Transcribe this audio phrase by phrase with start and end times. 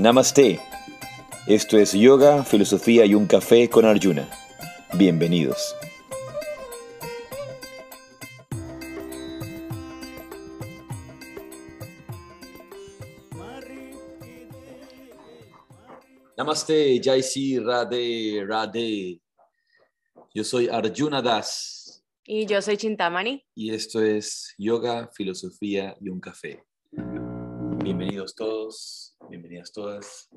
[0.00, 0.58] Namaste.
[1.46, 4.30] Esto es Yoga, Filosofía y un Café con Arjuna.
[4.94, 5.76] Bienvenidos.
[16.38, 19.20] Namaste, Jaisi, Radhe, Radhe.
[20.32, 22.02] Yo soy Arjuna Das.
[22.24, 23.44] Y yo soy Chintamani.
[23.54, 26.64] Y esto es Yoga, Filosofía y un Café.
[27.84, 30.28] Bienvenidos todos, bienvenidas todas.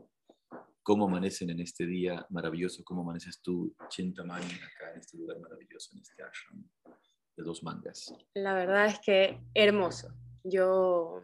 [0.82, 2.84] ¿Cómo amanecen en este día maravilloso?
[2.84, 6.68] ¿Cómo amaneces tú, Chintamani, acá en este lugar maravilloso, en este ashram
[7.38, 8.14] de dos mangas?
[8.34, 10.14] La verdad es que hermoso.
[10.44, 11.22] Yo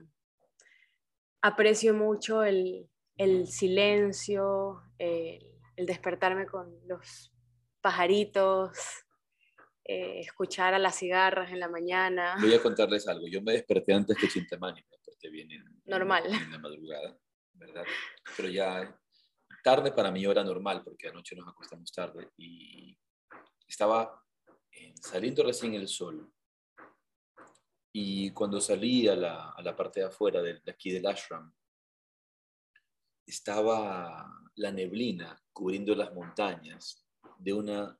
[1.41, 5.45] aprecio mucho el, el silencio, el,
[5.75, 7.33] el despertarme con los
[7.81, 8.71] pajaritos,
[9.83, 12.37] eh, escuchar a las cigarras en la mañana.
[12.39, 13.27] Voy a contarles algo.
[13.27, 16.25] Yo me desperté antes que Chintamani, me desperté bien en, Normal.
[16.27, 17.17] en la madrugada,
[17.59, 17.83] ¿verdad?
[18.35, 18.99] Pero ya
[19.63, 22.97] tarde para mí hora normal, porque anoche nos acostamos tarde y
[23.67, 24.23] estaba
[24.71, 26.31] eh, saliendo recién el sol.
[27.91, 31.51] Y cuando salí a la, a la parte de afuera de, de aquí del ashram,
[33.25, 37.05] estaba la neblina cubriendo las montañas
[37.37, 37.99] de una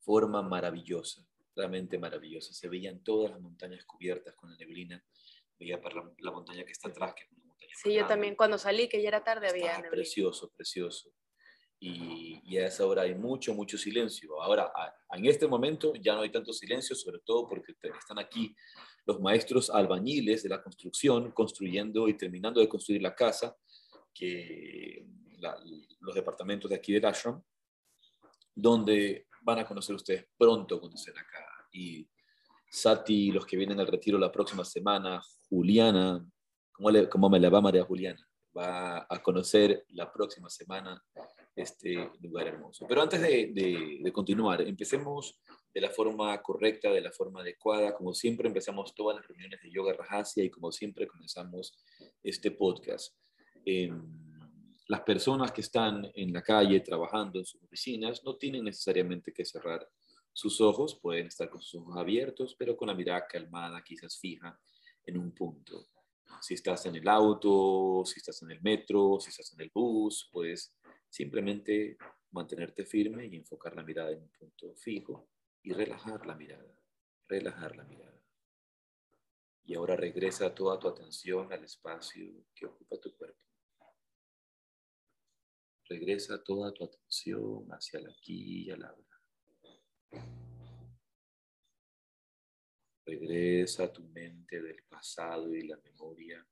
[0.00, 2.52] forma maravillosa, realmente maravillosa.
[2.52, 5.02] Se veían todas las montañas cubiertas con la neblina.
[5.58, 7.30] Veía para la, la montaña que está atrás, que es
[7.82, 9.90] Sí, yo también cuando salí, que ya era tarde, había neblina.
[9.90, 11.12] precioso, precioso.
[11.82, 14.42] Y, y a esa hora hay mucho, mucho silencio.
[14.42, 18.18] Ahora, a- en este momento ya no hay tanto silencio, sobre todo porque te- están
[18.18, 18.54] aquí
[19.06, 23.56] los maestros albañiles de la construcción, construyendo y terminando de construir la casa,
[24.12, 25.06] que
[25.38, 25.56] la-
[26.00, 27.42] los departamentos de aquí del ashram,
[28.54, 31.46] donde van a conocer ustedes pronto cuando estén acá.
[31.72, 32.06] Y
[32.70, 36.24] Sati, los que vienen al retiro la próxima semana, Juliana,
[37.08, 38.26] ¿cómo, me la va María Juliana?
[38.56, 41.02] Va a conocer la próxima semana
[41.54, 42.86] este lugar hermoso.
[42.88, 45.40] Pero antes de, continuar, empecemos
[45.72, 47.94] de la forma correcta, de la forma adecuada.
[47.94, 51.78] Como siempre, empezamos todas las reuniones de Yoga Rajasya y como siempre comenzamos
[52.22, 53.14] este podcast.
[53.64, 54.02] Em,
[54.88, 59.44] las personas que están en la calle trabajando en sus oficinas no tienen necesariamente que
[59.44, 59.86] cerrar
[60.32, 64.58] sus ojos, pueden estar con sus ojos abiertos, pero con la mirada calmada, quizás fija
[65.04, 65.86] en un punto.
[66.40, 70.28] Si estás en el auto, si estás en el metro, si estás en el bus,
[70.32, 70.74] pues
[71.08, 71.96] simplemente
[72.32, 75.28] mantenerte firme y enfocar la mirada en un punto fijo
[75.62, 76.74] y relajar la mirada,
[77.28, 78.22] relajar la mirada.
[79.64, 83.38] Y ahora regresa toda tu atención al espacio que ocupa tu cuerpo.
[85.88, 90.49] Regresa toda tu atención hacia el aquí y el ahora.
[93.10, 96.46] Regresa a tu mente del pasado y la memoria.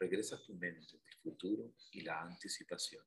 [0.00, 3.06] Regresa a tu mente del futuro y la anticipación.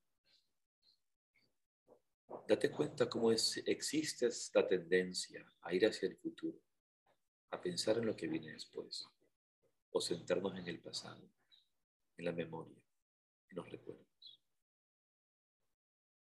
[2.48, 6.62] Date cuenta cómo es- existe esta tendencia a ir hacia el futuro,
[7.50, 9.06] a pensar en lo que viene después,
[9.92, 11.30] o sentarnos en el pasado,
[12.16, 12.82] en la memoria,
[13.50, 14.42] en los recuerdos.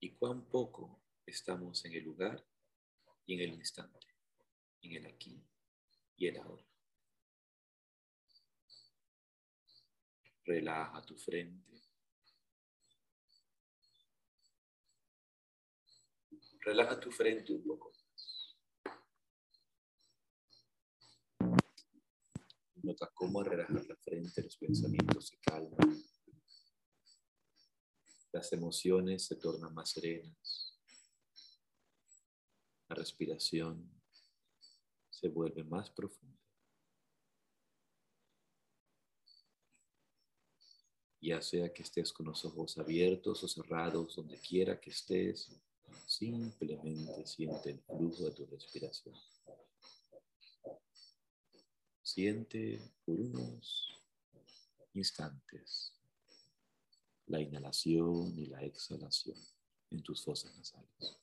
[0.02, 2.46] Y cuán poco estamos en el lugar
[3.26, 4.13] y en el instante,
[4.84, 5.44] en el aquí
[6.18, 6.66] y el ahora.
[10.46, 11.82] Relaja tu frente.
[16.60, 17.94] Relaja tu frente un poco.
[22.76, 26.04] Nota cómo al relajar la frente los pensamientos se calman.
[28.34, 30.78] Las emociones se tornan más serenas.
[32.90, 34.03] La respiración
[35.24, 36.38] se vuelve más profunda.
[41.22, 45.50] Ya sea que estés con los ojos abiertos o cerrados, donde quiera que estés,
[46.06, 49.16] simplemente siente el flujo de tu respiración.
[52.02, 54.04] Siente por unos
[54.92, 55.94] instantes
[57.28, 59.38] la inhalación y la exhalación
[59.90, 61.23] en tus fosas nasales.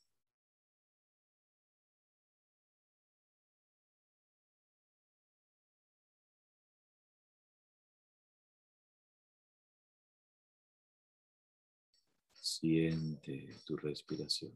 [12.60, 14.52] Siente tu respiración.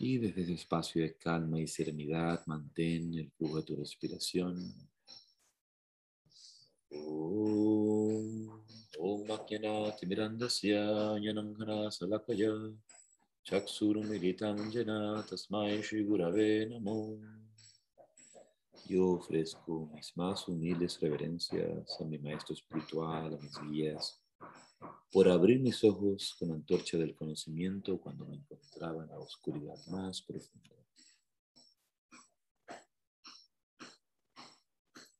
[0.00, 4.74] Y desde ese espacio de calma y serenidad, mantén el flujo de tu respiración.
[6.90, 8.62] Om.
[8.98, 12.50] Om Makjana Timirandasya Yanangana Salakaya
[13.48, 14.02] Chaksuru
[15.26, 17.18] Tasmai Shri Gurave Namo.
[18.86, 24.20] Yo ofrezco mis más humildes reverencias a mi maestro espiritual, a mis guías,
[25.10, 30.20] por abrir mis ojos con antorcha del conocimiento cuando me encontraba en la oscuridad más
[30.20, 30.76] profunda.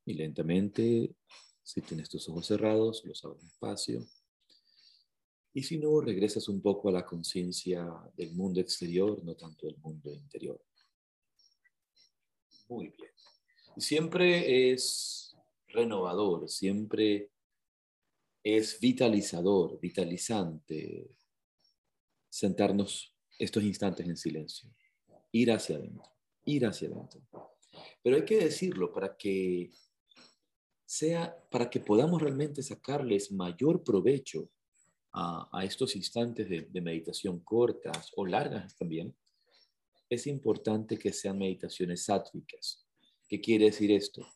[0.05, 1.15] Y lentamente,
[1.63, 4.05] si tienes tus ojos cerrados, los abres despacio.
[5.59, 7.85] Y si no, regresas un poco a la conciencia
[8.15, 10.57] del mundo exterior, no tanto del mundo interior.
[12.69, 13.11] Muy bien.
[13.75, 15.35] Siempre es
[15.67, 17.33] renovador, siempre
[18.41, 21.11] es vitalizador, vitalizante
[22.29, 24.73] sentarnos estos instantes en silencio,
[25.33, 26.09] ir hacia adentro,
[26.45, 27.21] ir hacia adentro.
[28.01, 29.71] Pero hay que decirlo para que
[30.85, 34.49] sea, para que podamos realmente sacarles mayor provecho
[35.11, 39.15] a, estos instantes de, meditación cortas o largas también,
[40.09, 42.85] es importante que sean meditaciones sáttvicas.
[43.27, 44.27] ¿Qué quiere decir esto?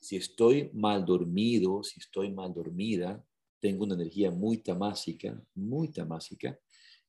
[0.00, 3.24] Si estoy mal dormido, si estoy mal dormida,
[3.60, 6.58] tengo una energía muy tamásica, muy tamásica,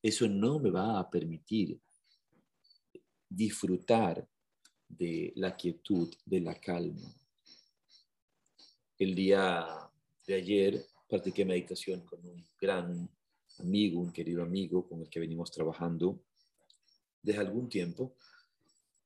[0.01, 1.79] eso no me va a permitir
[3.29, 4.27] disfrutar
[4.87, 7.13] de la quietud, de la calma.
[8.97, 9.67] El día
[10.25, 13.09] de ayer practiqué meditación con un gran
[13.59, 16.19] amigo, un querido amigo con el que venimos trabajando
[17.21, 18.15] desde algún tiempo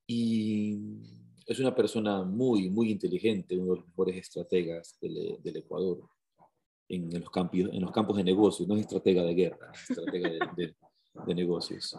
[0.07, 0.77] y
[1.45, 6.09] es una persona muy, muy inteligente, uno de los mejores estrategas del Ecuador
[6.88, 10.30] en, los campos, en los campos de negocios, no es estratega de guerra, es estratega
[10.56, 10.75] de,
[11.25, 11.97] de, negocios.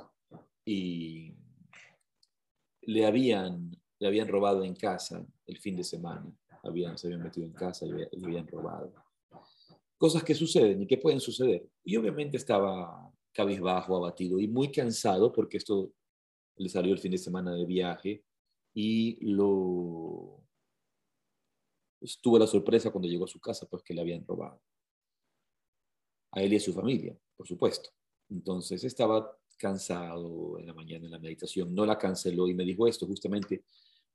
[0.65, 1.35] Y
[2.83, 6.31] le habían, le habían robado en casa el fin de semana,
[6.63, 8.93] habían, se habían metido en casa y le, habían robado.
[10.03, 11.65] Cosas que suceden y que pueden suceder.
[11.85, 15.93] Y obviamente estaba cabizbajo, abatido y muy cansado porque esto
[16.57, 18.25] le salió el fin de semana de viaje
[18.75, 20.43] y lo
[22.21, 24.61] tuvo la sorpresa cuando llegó a su casa pues que le habían robado
[26.33, 27.91] a él y a su familia, por supuesto.
[28.29, 32.89] Entonces estaba cansado en la mañana en la meditación, no la canceló y me dijo
[32.89, 33.63] esto justamente,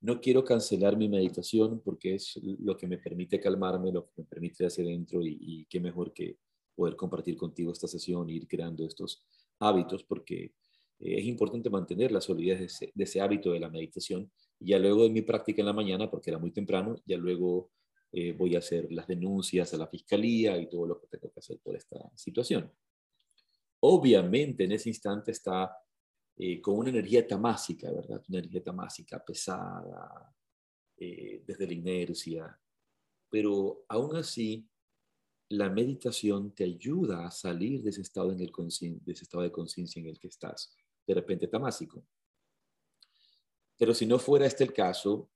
[0.02, 4.24] no quiero cancelar mi meditación porque es lo que me permite calmarme, lo que me
[4.26, 6.38] permite hacia adentro y, qué mejor que
[6.76, 9.24] poder compartir contigo esta sesión ir creando estos
[9.60, 10.54] hábitos porque
[11.00, 14.32] eh, es importante mantener la solidez de ese, hábito de la meditación.
[14.60, 17.72] Ya luego de mi práctica en la mañana, porque era muy temprano, ya luego
[18.12, 21.40] eh, voy a hacer las denuncias a la fiscalía y todo lo que tengo que
[21.40, 22.72] hacer por esta situación.
[23.80, 25.72] Obviamente en ese instante está
[26.38, 28.24] eh, con una energía tamásica, ¿verdad?
[28.30, 30.36] Una energía tamásica pesada,
[30.98, 32.62] eh, desde la inercia,
[33.30, 34.68] pero aún así
[35.50, 38.46] la meditación te ayuda a salir de ese estado, de
[39.06, 40.76] ese estado de conciencia en el que estás,
[41.06, 42.06] de repente tamásico.
[43.78, 45.30] Pero si no fuera este el caso,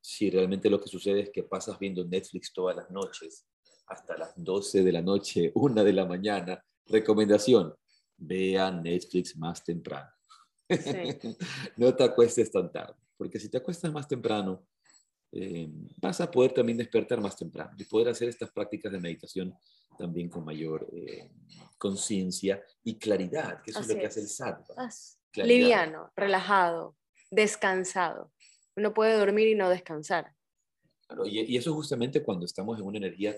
[0.00, 3.46] si realmente lo que sucede es que pasas viendo Netflix todas las noches,
[3.86, 7.74] hasta las 12 de la noche, 1 de la mañana, recomendación,
[8.18, 10.10] vea Netflix más temprano.
[11.76, 14.66] no te acuestes tan tarde, porque si te acuestas más temprano,
[15.30, 19.54] eh, vas a poder también despertar más temprano y poder hacer estas prácticas de meditación
[19.98, 21.30] también con mayor eh,
[21.76, 24.88] conciencia y claridad, que eso es lo que hace el sattva.
[25.34, 26.96] Liviano, relajado,
[27.30, 28.32] descansado.
[28.76, 30.34] Uno puede dormir y no descansar.
[31.26, 33.36] y, eso justamente cuando estamos en una energía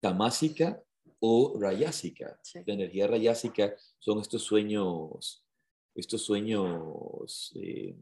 [0.00, 0.82] tamásica
[1.24, 2.36] o rayásica.
[2.66, 5.46] La energía rayásica son estos sueños,
[5.94, 7.96] estos sueños eh,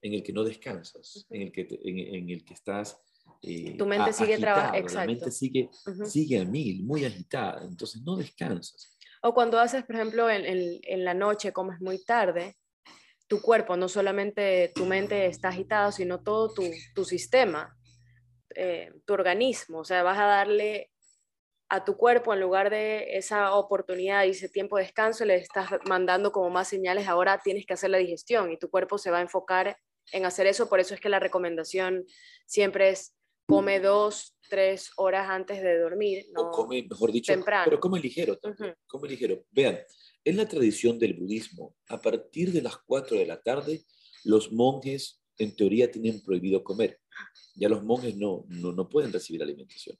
[0.00, 2.98] en el que no descansas, en, el que en, el que estás
[3.42, 4.94] eh, tu mente sigue trabajando.
[4.94, 5.68] La mente sigue,
[6.06, 8.96] sigue a mil, muy agitada, entonces no descansas.
[9.22, 12.56] O cuando haces, por ejemplo, en, en, la noche, comes muy tarde,
[13.28, 16.62] tu cuerpo, no solamente tu mente está agitada, sino todo tu,
[16.94, 17.76] tu sistema,
[18.54, 19.80] eh, tu organismo.
[19.80, 20.89] O sea, vas a darle
[21.70, 25.70] a tu cuerpo en lugar de esa oportunidad y ese tiempo de descanso, le estás
[25.86, 29.18] mandando como más señales, ahora tienes que hacer la digestión y tu cuerpo se va
[29.18, 29.76] a enfocar
[30.12, 30.68] en hacer eso.
[30.68, 32.04] Por eso es que la recomendación
[32.44, 33.14] siempre es
[33.46, 36.26] come dos, tres horas antes de dormir.
[36.32, 37.64] No o come, mejor dicho, temprano.
[37.66, 38.38] pero come ligero,
[38.86, 39.44] come ligero.
[39.50, 39.78] Vean,
[40.24, 43.84] en la tradición del budismo, a partir de las 4 de la tarde,
[44.24, 47.00] los monjes en teoría tienen prohibido comer.
[47.54, 49.96] Ya los monjes no, no, pueden recibir alimentación.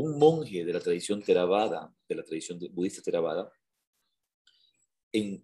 [0.00, 3.52] Un monje de la tradición Theravada, de la tradición budista Theravada,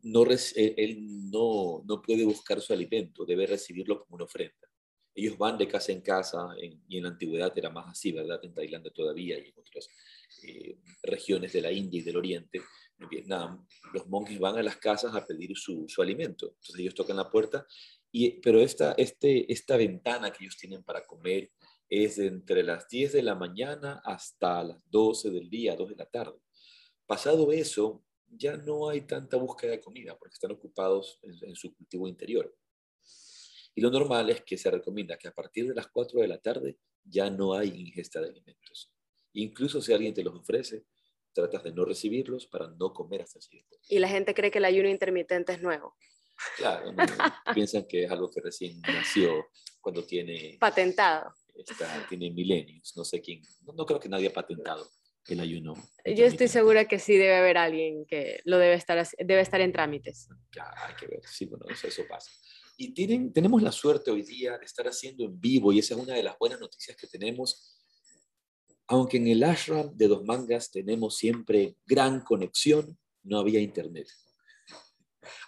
[0.02, 4.66] no, él no, no puede buscar su alimento, debe recibirlo como una ofrenda.
[5.14, 8.40] Ellos van de casa en casa, y en la antigüedad era más así, ¿verdad?
[8.44, 9.90] En Tailandia todavía y en otros
[10.42, 12.62] eh, regiones de la India y del Oriente,
[12.98, 16.46] en Vietnam, los monjes van a las casas a pedir su, su alimento.
[16.46, 17.66] Entonces ellos tocan la puerta,
[18.10, 21.50] y, pero esta, este, esta ventana que ellos tienen para comer
[21.88, 26.06] es entre las 10 de la mañana hasta las 12 del día, 2 de la
[26.06, 26.38] tarde.
[27.06, 32.08] Pasado eso, ya no hay tanta búsqueda de comida porque están ocupados en, su cultivo
[32.08, 32.54] interior.
[33.74, 36.38] Y lo normal es que se recomienda que a partir de las 4 de la
[36.38, 38.92] tarde ya no hay ingesta de alimentos.
[39.34, 40.86] Incluso si alguien te los ofrece,
[41.32, 43.78] tratas de no recibirlos para no comer hasta el siguiente.
[43.88, 45.94] Y la gente cree que el ayuno intermitente es nuevo.
[46.56, 46.94] Claro,
[47.54, 49.46] piensan que es algo que recién nació
[49.80, 50.56] cuando tiene...
[50.58, 51.34] Patentado.
[52.08, 54.88] Tiene milenios, no sé quién, no, creo que nadie ha patentado
[55.28, 55.74] el ayuno.
[56.04, 59.72] Yo estoy segura que sí debe haber alguien que lo debe estar, debe estar en
[59.72, 60.28] trámites.
[60.54, 62.30] Ya, hay que ver, sí, bueno, eso, eso pasa.
[62.76, 66.00] Y tienen, tenemos la suerte hoy día de estar haciendo en vivo, y esa es
[66.00, 67.74] una de las buenas noticias que tenemos.
[68.88, 74.06] Aunque en el ashram de Dos Mangas tenemos siempre gran conexión, no había internet.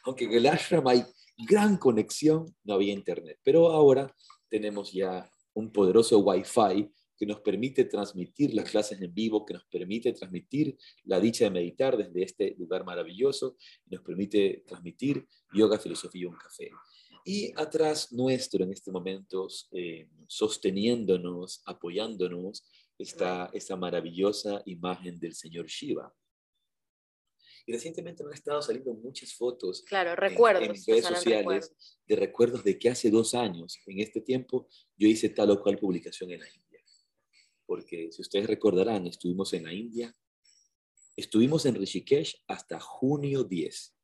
[0.05, 1.05] Aunque en el ashram hay
[1.37, 3.39] gran conexión, no había internet.
[3.45, 4.13] Pero ahora
[4.49, 9.65] tenemos ya un poderoso Wi-Fi que nos permite transmitir las clases en vivo, que nos
[9.65, 15.79] permite transmitir la dicha de meditar desde este lugar maravilloso, y nos permite transmitir yoga,
[15.79, 16.71] filosofía y un café.
[17.25, 22.65] Y atrás nuestro, en este momento, eh, sosteniéndonos, apoyándonos,
[22.97, 26.15] está esa maravillosa imagen del señor Shiva.
[27.69, 31.71] Y recientemente me han estado saliendo muchas fotos claro, recuerdos, en, redes sociales
[32.07, 35.77] de recuerdos de que hace dos años, en este tiempo, yo hice tal o cual
[35.77, 36.81] publicación en la India.
[37.67, 40.17] Porque si ustedes recordarán, estuvimos en la India,
[41.15, 43.95] estuvimos en Rishikesh hasta junio 10.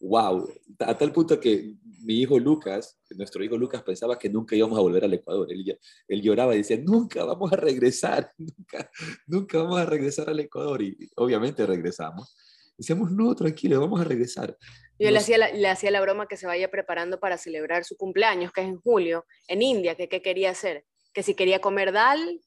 [0.00, 0.48] ¡Wow!
[0.78, 1.74] A tal punto que
[2.04, 5.52] mi hijo Lucas, nuestro hijo Lucas, pensaba que nunca íbamos a volver al Ecuador.
[5.52, 8.90] Él, él lloraba y decía, nunca vamos a regresar, nunca,
[9.26, 10.80] nunca vamos a regresar al Ecuador.
[10.80, 12.34] Y obviamente regresamos
[12.76, 14.56] Decíamos, no, tranquilo, vamos a regresar.
[14.98, 17.96] Yo le, hacía la, le hacía la broma que se vaya preparando para celebrar su
[17.96, 21.92] cumpleaños, que es en julio, en India, que qué quería hacer, que si quería comer
[21.92, 22.40] dal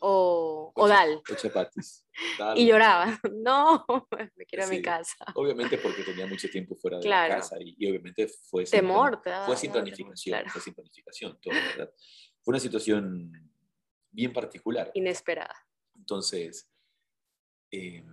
[0.00, 1.20] o, o, dal.
[1.30, 2.06] O chapatis.
[2.56, 3.84] y lloraba, no,
[4.36, 5.24] me quiero a mi casa.
[5.34, 9.56] Obviamente porque tenía mucho tiempo fuera de la casa y, obviamente fue sin, temor, fue
[9.56, 11.92] sin planificación, fue sin planificación, todo, ¿verdad?
[12.42, 13.32] Fue una situación
[14.10, 14.90] bien particular.
[14.94, 15.54] Inesperada.
[15.96, 16.70] Entonces,
[17.70, 18.04] eh,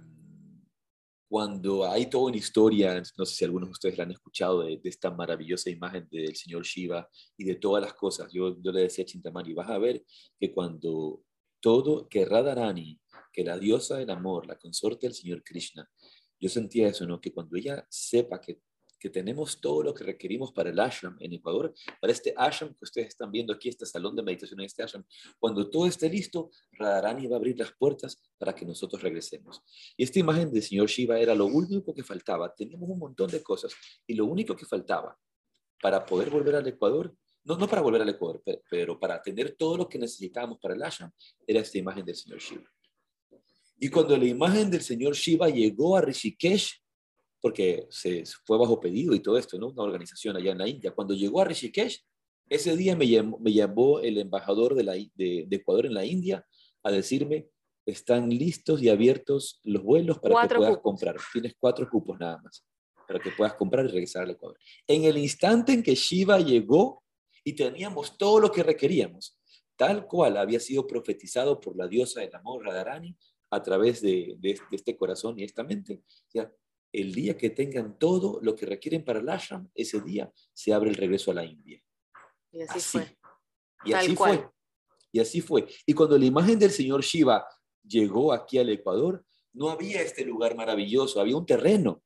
[1.28, 4.80] cuando hay toda una historia, no sé si algunos de ustedes la han escuchado, de,
[4.84, 8.32] esta maravillosa imagen del señor Shiva y de todas las cosas.
[8.32, 10.04] Yo, yo le decía a Chintamani, vas a ver
[10.40, 11.24] que cuando
[11.60, 13.00] todo, que Radharani,
[13.34, 15.90] que la diosa del amor, la consorte del señor Krishna,
[16.40, 17.20] yo sentía eso, ¿no?
[17.20, 18.60] Que cuando ella sepa que
[19.00, 22.84] que tenemos todo lo que requerimos para el ashram en Ecuador, para este ashram que
[22.84, 25.04] ustedes están viendo aquí, este salón de meditación en este ashram.
[25.40, 29.62] Cuando todo esté listo, Radharani va a abrir las puertas para que nosotros regresemos.
[29.98, 32.54] Y esta imagen del señor Shiva era lo único que faltaba.
[32.54, 33.74] Teníamos un montón de cosas
[34.08, 35.18] y lo único que faltaba
[35.82, 39.56] para poder volver al Ecuador, no, no para volver al Ecuador, pero, pero para tener
[39.56, 41.12] todo lo que necesitábamos para el ashram,
[41.46, 42.72] era esta imagen del señor Shiva.
[43.78, 46.85] Y cuando la imagen del señor Shiva llegó a Rishikesh,
[47.46, 49.68] porque se fue bajo pedido y todo esto, ¿no?
[49.68, 50.96] Una organización allá en la India.
[50.96, 52.04] Cuando llegó a Rishikesh,
[52.50, 56.44] ese día me llamó, me llamó el embajador de, la, de, Ecuador en la India
[56.82, 57.48] a decirme,
[57.86, 61.18] están listos y abiertos los vuelos para que puedas comprar.
[61.32, 62.66] Tienes cuatro cupos nada más
[63.08, 64.58] para que puedas comprar y regresar al Ecuador.
[64.88, 67.04] En el instante en que Shiva llegó
[67.44, 69.38] y teníamos todo lo que requeríamos,
[69.76, 73.16] tal cual había sido profetizado por la diosa del amor, Radharani,
[73.52, 76.02] a través de, de, este corazón y esta mente,
[76.34, 76.52] ya
[77.02, 80.90] el día que tengan todo lo que requieren para el ashram, ese día se abre
[80.90, 81.82] el regreso a la India.
[82.52, 83.18] Y así, fue.
[83.84, 84.50] Y así fue.
[85.12, 85.68] Y así fue.
[85.86, 87.46] Y cuando la imagen del señor Shiva
[87.84, 92.02] llegó aquí al Ecuador, no había este lugar maravilloso, había un terreno.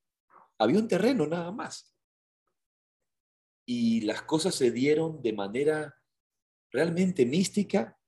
[0.57, 1.95] Había un terreno nada más.
[3.65, 5.95] Y las cosas se dieron de manera
[6.71, 7.98] realmente mística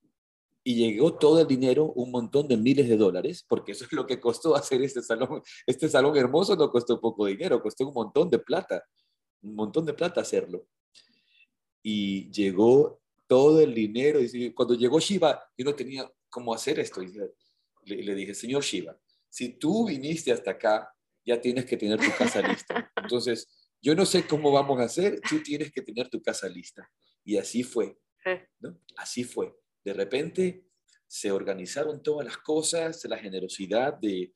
[0.63, 4.05] y llegó todo el dinero, un montón de miles de dólares, porque eso es lo
[4.05, 5.41] que costó hacer este salón.
[5.65, 8.83] Este salón hermoso no costó poco dinero, costó un montón de plata,
[9.41, 10.67] un montón de plata hacerlo.
[11.81, 14.19] Y llegó todo el dinero.
[14.21, 17.01] Y cuando llegó Shiva, yo no tenía cómo hacer esto.
[17.01, 17.11] Y
[17.85, 18.95] le, le dije, señor Shiva,
[19.29, 20.93] si tú viniste hasta acá,
[21.25, 22.91] ya tienes que tener tu casa lista.
[22.97, 23.47] Entonces,
[23.81, 26.87] yo no sé cómo vamos a hacer, tú tienes que tener tu casa lista.
[27.23, 27.97] Y así fue.
[28.59, 28.79] ¿no?
[28.95, 29.51] Así fue
[29.83, 30.65] de repente
[31.07, 34.31] se organizaron todas las cosas, la generosidad de,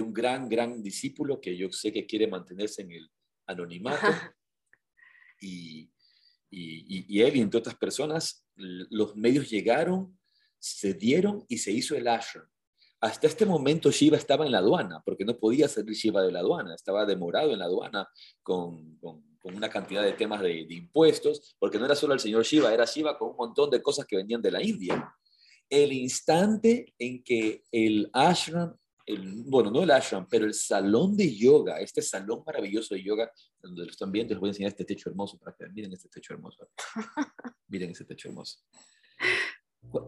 [0.00, 3.10] un gran, gran discípulo que yo sé que quiere mantenerse en el
[3.46, 4.06] anonimato.
[5.40, 5.90] Y,
[6.50, 10.16] él y entre otras personas, los medios llegaron,
[10.58, 12.46] se dieron y se hizo el ashram.
[13.00, 16.38] hasta este momento Shiva estaba en la aduana, porque no podía salir Shiva de la
[16.38, 18.08] aduana, estaba demorado en la aduana
[18.42, 18.98] con,
[19.52, 23.18] una cantidad de temas de, impuestos, porque no era solo el señor Shiva, era Shiva
[23.18, 25.14] con un montón de cosas que venían de la India.
[25.68, 28.76] El instante en que el ashram,
[29.46, 33.84] bueno, no el ashram, pero el salón de yoga, este salón maravilloso de yoga, donde
[33.84, 36.32] lo están viendo, les voy a enseñar este techo hermoso para que miren este techo
[36.32, 36.68] hermoso.
[37.68, 38.60] miren ese techo hermoso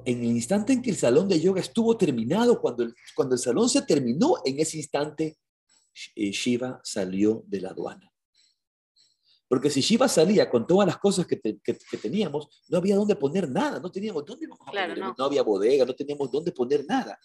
[0.05, 3.41] en el instante en que el salón de yoga estuvo terminado, cuando el, cuando el
[3.41, 5.39] salón se terminó, en ese instante
[6.15, 8.13] eh, Shiva salió de la aduana.
[9.49, 13.79] Porque si Shiva salía con todas las cosas que, teníamos, no había dónde poner nada,
[13.79, 15.15] no teníamos dónde poner, no.
[15.19, 17.19] había bodega, no teníamos dónde poner nada.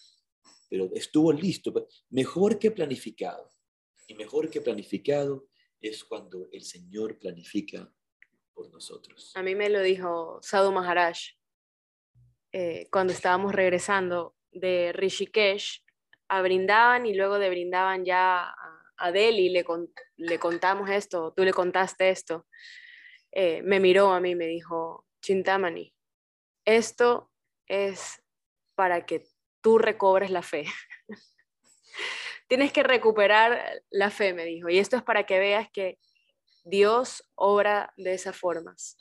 [0.70, 1.74] Pero estuvo listo,
[2.10, 3.52] mejor que planificado.
[4.08, 5.48] Y mejor que planificado
[5.80, 7.92] es cuando el Señor planifica
[8.54, 9.32] por nosotros.
[9.36, 11.18] A mí me lo dijo Sadhu Maharaj
[12.52, 15.84] eh, cuando estábamos regresando de Rishikesh
[16.28, 19.66] a Brindaban y luego de Brindaban ya a, Delhi le,
[20.18, 22.46] le contamos esto, tú le contaste esto,
[23.32, 25.96] eh, me miró a mí y me dijo, Chintamani,
[26.66, 27.32] esto
[27.68, 28.22] es
[28.76, 29.26] para que
[29.62, 30.66] tú recobres la fe.
[32.50, 35.98] Tienes que recuperar la fe, me dijo, y esto es para que veas que
[36.66, 38.98] Dios obra de esas formas.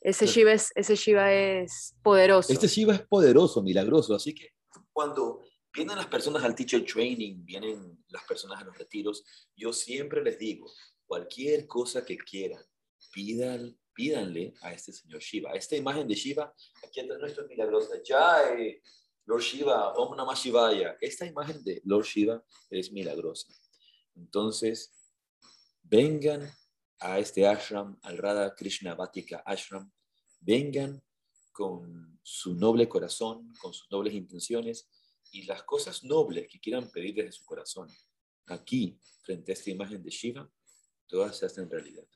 [0.00, 2.52] Ese Shiva, es, ese Shiva es poderoso.
[2.52, 4.14] Este Shiva es poderoso, milagroso.
[4.14, 4.50] Así que
[4.92, 5.42] cuando
[5.78, 9.22] vienen las personas al teacher training, vienen las personas a los retiros,
[9.54, 10.68] yo siempre les digo,
[11.06, 12.64] cualquier cosa que quieran,
[13.12, 15.52] pidan, pídanle a este señor Shiva.
[15.52, 16.52] Esta imagen de Shiva,
[16.84, 17.94] aquí está nuestro milagrosa.
[18.04, 18.82] Jai,
[19.24, 20.96] Lord Shiva, Om Namah Shivaya.
[21.00, 23.46] Esta imagen de Lord Shiva es milagrosa.
[24.16, 24.92] Entonces,
[25.82, 26.50] vengan
[26.98, 29.92] a este ashram, al Radha Krishna Vatika Ashram,
[30.40, 31.00] vengan
[31.52, 34.88] con su noble corazón, con sus nobles intenciones
[35.32, 37.88] y las cosas nobles que quieran pedir desde su corazón.
[38.46, 40.50] Aquí, frente a esta imagen de Shiva,
[41.06, 42.06] todas se hacen realidad.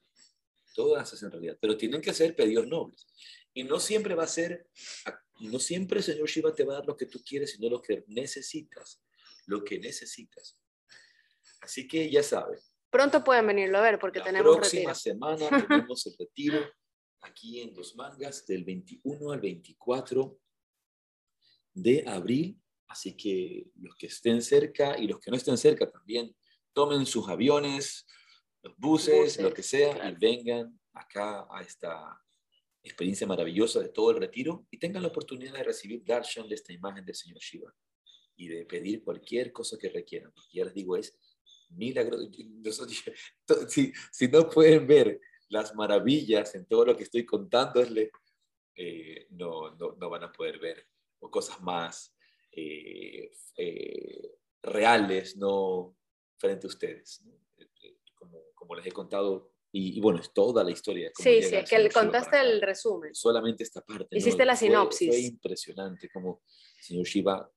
[0.75, 3.07] Todas se hacen realidad, pero tienen que ser pedidos nobles.
[3.53, 4.69] Y no siempre va a ser,
[5.41, 7.83] no siempre el Señor Shiva te va a dar lo que tú quieres, sino lo
[7.83, 9.03] que necesitas,
[9.47, 10.59] lo que necesitas.
[11.61, 14.91] Así que ya sabes, Pronto pueden venirlo a ver porque tenemos retiro.
[14.91, 16.61] La próxima semana tenemos el retiro
[17.23, 20.39] aquí en Dos Mangas del 21 al 24
[21.73, 22.61] de abril.
[22.89, 26.35] Así que los que estén cerca y los que no estén cerca también
[26.73, 28.07] tomen sus aviones,
[28.63, 32.21] los buses, lo que sea, y vengan acá a esta
[32.83, 36.73] experiencia maravillosa de todo el retiro y tengan la oportunidad de recibir darshan de esta
[36.73, 37.75] imagen del Señor Shiva
[38.37, 40.33] y de pedir cualquier cosa que requieran.
[40.33, 41.17] Porque ya les digo, es
[41.71, 42.29] milagros.
[43.69, 48.11] Si, si no pueden ver las maravillas en todo lo que estoy contándoles,
[48.75, 50.89] eh, no, no, no, van a poder ver
[51.21, 52.15] o cosas más
[52.53, 55.97] eh, eh, reales no
[56.37, 57.25] frente a ustedes.
[58.15, 61.11] Como, como, les he contado, y, bueno, es toda la historia.
[61.15, 63.15] Sí, sí, que le contaste el resumen.
[63.15, 64.17] Solamente esta parte.
[64.17, 65.09] Hiciste la sinopsis.
[65.09, 66.43] Fue, impresionante como
[66.77, 67.51] el señor Shiva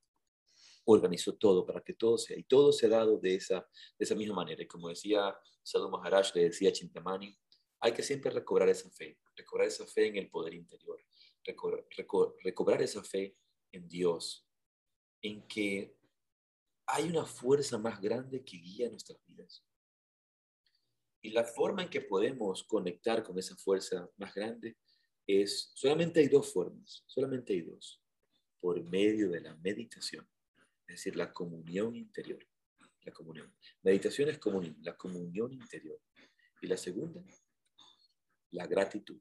[0.86, 4.16] organizó todo para que todo sea, y todo se ha dado de esa, de esa
[4.16, 4.62] misma manera.
[4.62, 7.36] Y como decía Sadhu Maharaj, le decía a Chintamani,
[7.80, 11.04] hay que siempre recobrar esa fe, recobrar esa fe en el poder interior,
[12.44, 13.36] recobrar esa fe
[13.72, 14.45] en Dios,
[15.28, 15.96] en que
[16.88, 19.64] hay una fuerza más grande que guía nuestras vidas.
[21.22, 24.78] Y la forma en que podemos conectar con esa fuerza más grande
[25.26, 28.04] es, solamente hay dos formas, solamente hay dos,
[28.60, 30.28] por medio de la meditación
[30.88, 32.46] es decir, la comunión interior.
[33.04, 33.54] La comunión.
[33.84, 36.00] Meditación es comunión, la comunión interior.
[36.62, 37.24] Y la segunda,
[38.52, 39.20] la gratitud.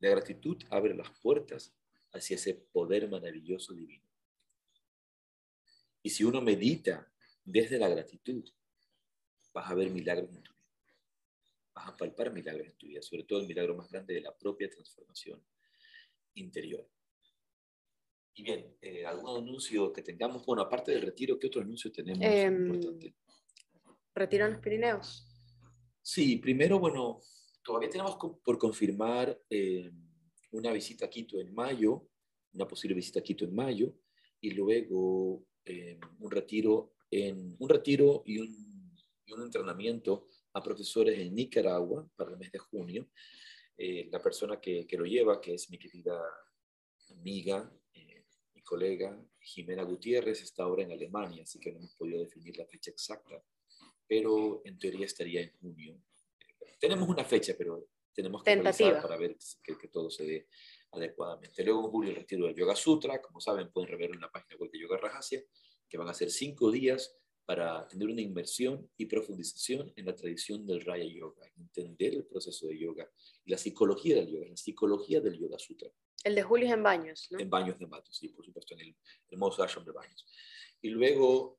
[0.00, 1.74] La gratitud abre las puertas
[2.12, 4.07] hacia ese poder maravilloso divino.
[6.08, 7.06] Y si uno medita
[7.44, 8.42] desde la gratitud,
[9.52, 10.64] vas a ver milagros en tu vida.
[11.74, 14.34] Vas a palpar milagros en tu vida, sobre todo el milagro más grande de la
[14.34, 15.44] propia transformación
[16.32, 16.88] interior.
[18.32, 20.46] Y bien, eh, ¿algún anuncio que tengamos?
[20.46, 23.14] Bueno, aparte del retiro, ¿qué otro anuncio tenemos em, importante?
[24.14, 25.28] ¿Retiro en los Pirineos?
[26.00, 27.20] Sí, primero, bueno,
[27.62, 29.92] todavía tenemos por confirmar em,
[30.52, 32.08] una visita a Quito en mayo,
[32.54, 33.94] una posible visita a Quito en mayo,
[34.40, 38.94] y luego em, un retiro en un retiro y un,
[39.24, 43.08] y un, entrenamiento a profesores en Nicaragua para el mes de junio.
[43.76, 46.20] Eh, la persona que, que, lo lleva, que es mi querida
[47.10, 47.72] amiga
[48.68, 52.90] colega Jimena Gutiérrez está ahora en Alemania, así que no hemos podido definir la fecha
[52.90, 53.42] exacta,
[54.06, 56.02] pero en teoría estaría en junio.
[56.78, 59.00] Tenemos una fecha, pero tenemos que Tentativa.
[59.00, 60.48] para ver que, todo se dé
[60.92, 61.64] adecuadamente.
[61.64, 64.56] Luego en julio el retiro del Yoga Sutra, como saben pueden reverlo en la página
[64.56, 65.42] web de Yoga Rajasya,
[65.88, 67.16] que van a ser cinco días
[67.48, 72.66] para tener una inmersión y profundización en la tradición del Raya Yoga, entender el proceso
[72.66, 73.10] de yoga
[73.42, 75.88] y la psicología del yoga, la psicología del Yoga Sutra.
[76.24, 77.38] El de julio es en Baños, ¿no?
[77.38, 78.96] En Baños de Matos, sí, por supuesto, en el
[79.30, 80.26] hermoso ashram de Baños.
[80.82, 81.58] Y luego,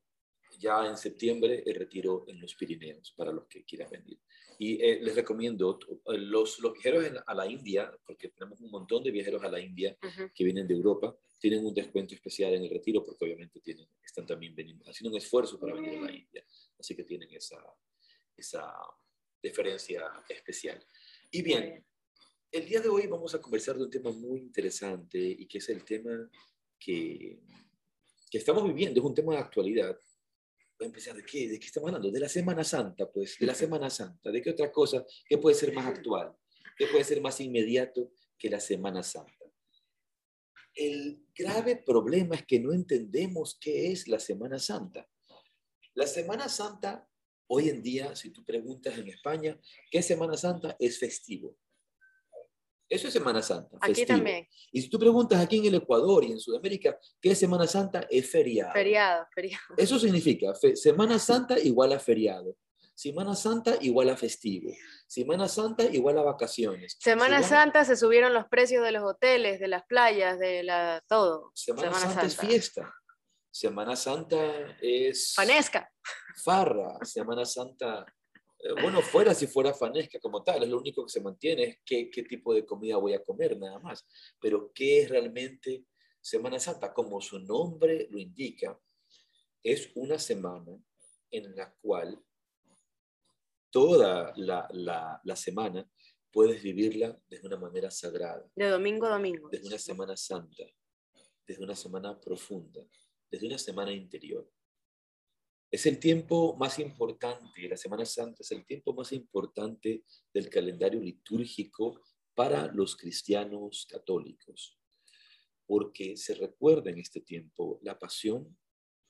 [0.60, 4.20] ya en septiembre, el retiro en los Pirineos, para los que quieran venir.
[4.62, 9.02] Y eh, les recomiendo, eh, los, los viajeros a la India, porque tenemos un montón
[9.02, 9.96] de viajeros a la India
[10.34, 14.26] que vienen de Europa, tienen un descuento especial en el retiro, porque obviamente tienen, están
[14.26, 16.44] también haciendo un esfuerzo para venir a la India.
[16.78, 17.56] Así que tienen esa,
[18.36, 18.70] esa
[19.42, 20.84] diferencia especial.
[21.30, 21.82] Y bien,
[22.52, 25.70] el día de hoy vamos a conversar de un tema muy interesante y que es
[25.70, 26.30] el tema
[26.78, 27.40] que,
[28.30, 29.98] que estamos viviendo, es un tema de actualidad.
[30.80, 33.44] Voy a empezar de qué, de qué estamos hablando, de la Semana Santa, pues, de
[33.44, 36.34] la Semana Santa, de qué otra cosa, qué puede ser más actual,
[36.74, 39.44] qué puede ser más inmediato que la Semana Santa.
[40.74, 45.06] El grave problema es que no entendemos qué es la Semana Santa.
[45.92, 47.06] La Semana Santa,
[47.48, 50.76] hoy en día, si tú preguntas en España, ¿qué Semana Santa?
[50.78, 51.58] Es festivo.
[52.90, 53.78] Eso es Semana Santa.
[53.80, 54.48] Aquí también.
[54.72, 58.04] Y si tú preguntas aquí en el Ecuador y en Sudamérica, ¿qué es Semana Santa?
[58.10, 58.72] Es feriado.
[58.72, 59.64] Feriado, feriado.
[59.76, 62.56] Eso significa Semana Santa igual a feriado.
[62.96, 64.72] Semana Santa igual a festivo.
[65.06, 66.96] Semana Santa igual a vacaciones.
[66.98, 71.52] Semana, Santa se subieron los precios de los hoteles, de las playas, de la todo.
[71.54, 72.92] Semana, Santa, es fiesta.
[73.50, 75.32] Semana Santa es...
[75.34, 75.90] Fanesca.
[76.44, 76.98] Farra.
[77.04, 78.04] Semana Santa
[78.80, 82.10] bueno, fuera si fuera fanesca como tal, es lo único que se mantiene, es qué,
[82.10, 84.06] qué tipo de comida voy a comer nada más.
[84.40, 85.86] Pero ¿qué es realmente
[86.20, 86.92] Semana Santa?
[86.92, 88.78] Como su nombre lo indica,
[89.62, 90.78] es una semana
[91.30, 92.22] en la cual
[93.70, 95.88] toda la, la, la semana
[96.30, 98.50] puedes vivirla de una manera sagrada.
[98.54, 99.48] De domingo a domingo.
[99.50, 100.64] Desde una semana santa,
[101.46, 102.80] desde una semana profunda,
[103.30, 104.48] desde una semana interior.
[105.70, 110.04] Es el tiempo más importante, la Semana Santa es el tiempo más importante
[110.34, 112.02] del calendario litúrgico
[112.34, 114.76] para los cristianos católicos,
[115.66, 118.58] porque se recuerda en este tiempo la pasión,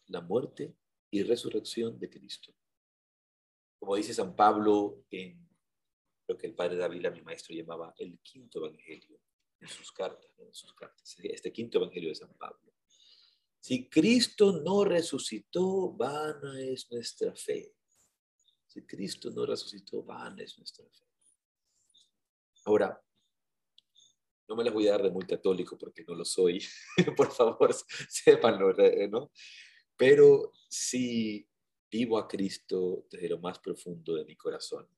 [0.09, 0.77] la muerte
[1.11, 2.55] y resurrección de Cristo.
[3.79, 5.49] Como dice San Pablo en
[6.29, 9.19] lo que el padre David, mi maestro, llamaba el quinto evangelio
[9.61, 12.70] en sus cartas, en sus cartas, este quinto evangelio de San Pablo.
[13.61, 17.75] Si Cristo no resucitó, vana es nuestra fe.
[18.67, 21.05] Si Cristo no resucitó, vana es nuestra fe.
[22.65, 23.03] Ahora,
[24.49, 26.63] no me las voy a dar de muy católico porque no lo soy.
[27.17, 27.75] Por favor,
[28.09, 28.75] sépanlo,
[29.09, 29.31] ¿no?
[29.97, 31.47] Pero si
[31.91, 34.89] vivo a Cristo desde lo más profundo de mi corazón.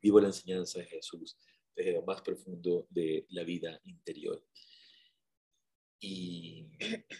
[0.00, 1.36] Vivo la enseñanza de Jesús
[1.74, 4.42] desde lo más profundo de la vida interior.
[5.98, 6.49] Y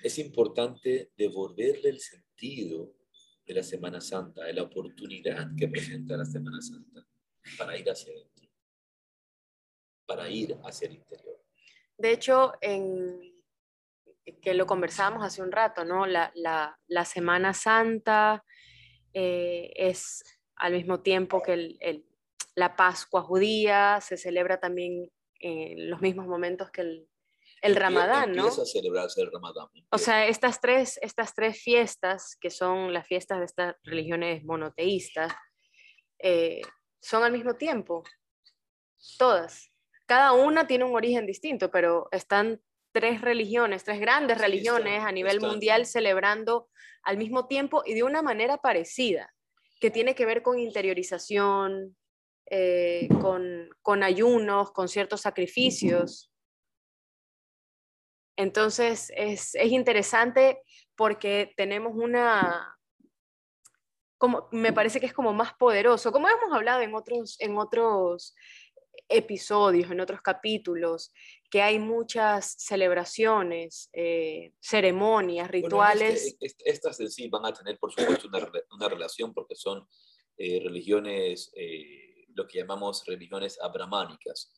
[0.02, 2.94] es importante devolverle el sentido
[3.44, 7.06] de la Semana Santa, de la oportunidad que presenta la Semana Santa
[7.58, 8.48] para ir hacia adentro,
[10.06, 11.42] para ir hacia el interior.
[11.98, 13.20] De hecho, en,
[14.40, 16.06] que lo conversábamos hace un rato, ¿no?
[16.06, 18.44] La, la, Semana Santa
[19.12, 20.22] eh, es
[20.56, 22.06] al mismo tiempo que el,
[22.54, 25.10] la Pascua judía, se celebra también
[25.40, 27.09] en los mismos momentos que el,
[27.60, 28.44] el Ramadán, ¿no?
[28.44, 29.68] Empieza a celebrarse el Ramadán.
[29.90, 35.32] O sea, estas tres, estas tres fiestas, que son las fiestas de estas religiones monoteístas,
[36.18, 36.62] eh,
[37.00, 38.02] son al mismo tiempo,
[39.18, 39.70] todas.
[40.06, 42.60] Cada una tiene un origen distinto, pero están
[42.92, 46.68] tres religiones, tres grandes religiones a nivel mundial celebrando
[47.02, 49.32] al mismo tiempo y de una manera parecida,
[49.80, 51.96] que tiene que ver con interiorización,
[52.46, 56.29] eh, con, con ayunos, con ciertos sacrificios.
[58.40, 60.62] Entonces, es, interesante
[60.96, 62.74] porque tenemos una,
[64.16, 68.34] como, me parece que es como más poderoso, como hemos hablado en otros, en otros
[69.10, 71.12] episodios, en otros capítulos,
[71.50, 76.34] que hay muchas celebraciones, eh, ceremonias, rituales.
[76.64, 79.86] estas en sí van a tener, por supuesto, una, relación porque son
[80.38, 84.56] eh, religiones, eh, lo que llamamos religiones abramánicas,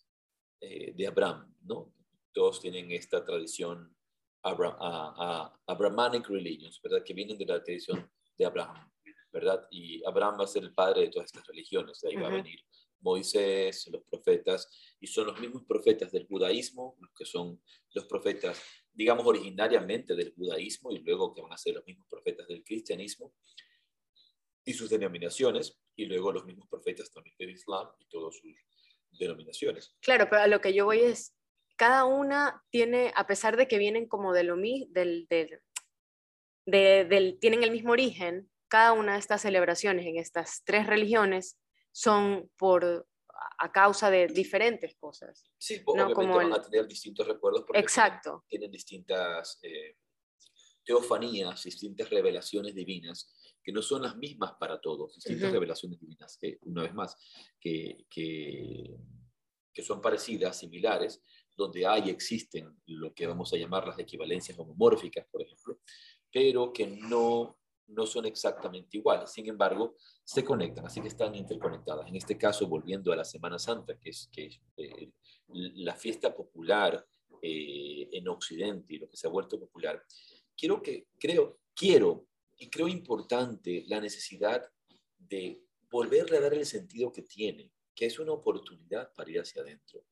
[0.60, 1.92] de Abraham, ¿no?
[2.32, 3.96] Todos tienen esta tradición
[4.42, 7.04] Abrahamic religions, ¿verdad?
[7.04, 8.90] Que vienen de la tradición de Abraham,
[9.32, 9.66] ¿verdad?
[9.70, 12.30] Y Abraham va a ser el padre de todas estas religiones, de ahí va a
[12.30, 12.60] venir
[13.00, 14.68] Moisés, los profetas,
[15.00, 17.60] y son los mismos profetas del judaísmo, los que son
[17.94, 22.46] los profetas, digamos, originariamente del judaísmo, y luego que van a ser los mismos profetas
[22.46, 23.34] del cristianismo
[24.64, 28.54] y sus denominaciones, y luego los mismos profetas también del Islam y todas sus
[29.18, 29.96] denominaciones.
[30.00, 31.36] Claro, pero a lo que yo voy es,
[31.82, 35.26] cada una tiene, a pesar de que vienen como de lo mismo, del,
[36.64, 41.58] del, tienen el mismo origen, cada una de estas celebraciones en estas tres religiones
[41.90, 43.08] son por
[43.58, 45.50] a causa de diferentes cosas.
[45.58, 48.44] Sí, obviamente como van a tener distintos recuerdos porque Exacto.
[48.48, 49.96] Tienen, distintas eh,
[50.84, 56.58] teofanías, distintas revelaciones divinas que no son las mismas para todos, distintas revelaciones divinas, que,
[56.62, 57.16] una vez más,
[57.60, 58.96] que, que,
[59.72, 61.20] que, son parecidas, similares,
[61.62, 65.78] donde hay, existen lo que vamos a llamar las equivalencias homomórficas, por ejemplo,
[66.30, 69.30] pero que no, no son exactamente iguales.
[69.30, 72.06] Sin embargo, se conectan, así que están interconectadas.
[72.08, 75.10] En este caso, volviendo a la Semana Santa, que es, que eh,
[75.48, 77.06] la fiesta popular
[77.40, 80.02] eh, en Occidente y lo que se ha vuelto popular,
[80.56, 82.26] quiero que, creo, quiero
[82.58, 84.62] y creo importante la necesidad
[85.18, 89.62] de volverle a dar el sentido que tiene, que es una oportunidad para ir hacia
[89.62, 90.04] adentro.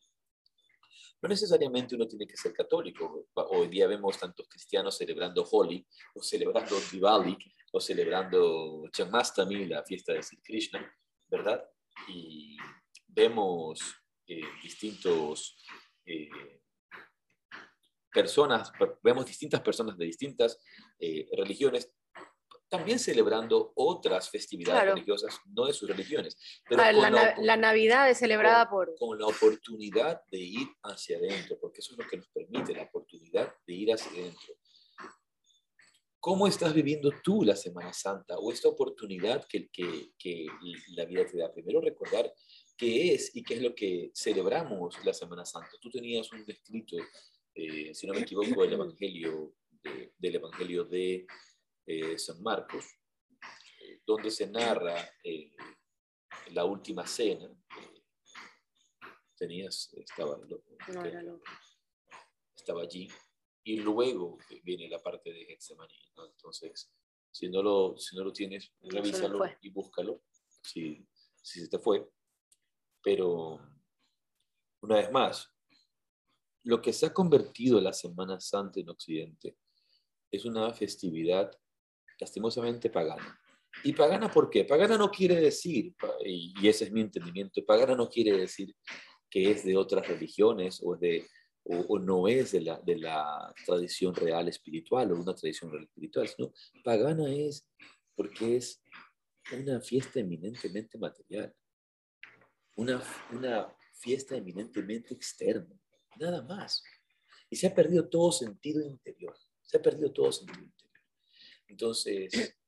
[1.22, 3.28] No necesariamente uno tiene que ser católico.
[3.34, 7.36] Hoy día vemos tantos cristianos celebrando Holi, o celebrando Diwali,
[7.72, 10.92] o celebrando Janmashtami, la fiesta de Sri Krishna,
[11.28, 11.62] ¿verdad?
[12.08, 12.56] Y
[13.06, 13.80] vemos
[14.26, 15.56] eh, distintos
[16.04, 16.28] eh,
[18.12, 20.58] personas, vemos distintas personas de distintas
[20.98, 21.92] eh, religiones
[22.70, 26.38] también celebrando otras festividades religiosas, no de sus religiones.
[26.68, 28.94] Pero ah, la, Navidad es celebrada por...
[28.96, 32.84] Con la oportunidad de ir hacia adentro, porque eso es lo que nos permite, la
[32.84, 34.54] oportunidad de ir hacia adentro.
[36.20, 40.46] ¿Cómo estás viviendo tú la Semana Santa o esta oportunidad que, que, que
[40.94, 41.52] la vida te da?
[41.52, 42.32] Primero recordar
[42.76, 45.70] qué es y qué es lo que celebramos la Semana Santa.
[45.80, 46.96] Tú tenías un escrito,
[47.54, 49.54] eh, si no me equivoco, del Evangelio
[50.18, 51.26] del Evangelio de
[51.90, 52.84] eh, San Marcos,
[53.80, 55.50] eh, donde se narra eh,
[56.52, 57.52] la última cena.
[59.36, 60.38] tenías, estaba,
[62.54, 63.08] estaba allí,
[63.64, 65.98] y luego viene la parte de Getsemaní.
[66.16, 66.92] Entonces,
[67.32, 70.22] si no, lo, si no lo tienes, revísalo y búscalo,
[70.62, 71.04] si,
[71.42, 72.08] si se te fue.
[73.02, 73.58] Pero,
[74.82, 75.52] una vez más,
[76.62, 79.56] lo que se ha convertido en la Semana Santa en Occidente
[80.30, 81.50] es una festividad
[82.20, 83.40] lastimosamente pagana.
[83.84, 84.64] ¿Y pagana por qué?
[84.64, 88.74] Pagana no quiere decir, y ese es mi entendimiento, pagana no quiere decir
[89.30, 91.26] que es de otras religiones o, de,
[91.64, 96.28] o, no es de la, de la tradición real espiritual o una tradición real espiritual,
[96.28, 96.52] sino
[96.82, 97.66] pagana es
[98.14, 98.82] porque es
[99.52, 101.54] una fiesta eminentemente material,
[102.76, 103.02] una,
[103.32, 105.78] una fiesta eminentemente externa,
[106.18, 106.82] nada más.
[107.48, 110.70] Y se ha perdido todo sentido interior, se ha perdido todo sentido.
[111.70, 112.58] Entonces,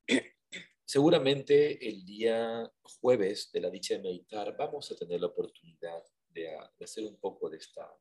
[0.85, 6.57] seguramente el día jueves de la dicha de meditar vamos a tener la oportunidad de,
[6.81, 7.93] hacer un poco de esta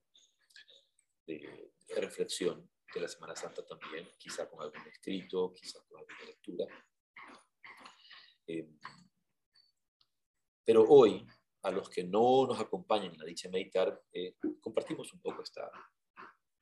[1.96, 6.66] reflexión de la Semana Santa también, quizá con algún escrito, quizá con alguna lectura.
[8.46, 8.80] Em,
[10.64, 11.26] pero hoy,
[11.64, 15.42] a los que no nos acompañan en la dicha de meditar, eh, compartimos un poco
[15.42, 15.72] esta,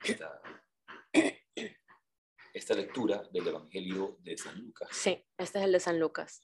[0.01, 0.41] esta
[2.59, 4.89] esta lectura del Evangelio de San Lucas.
[4.91, 6.41] Sí, este es el de San Lucas.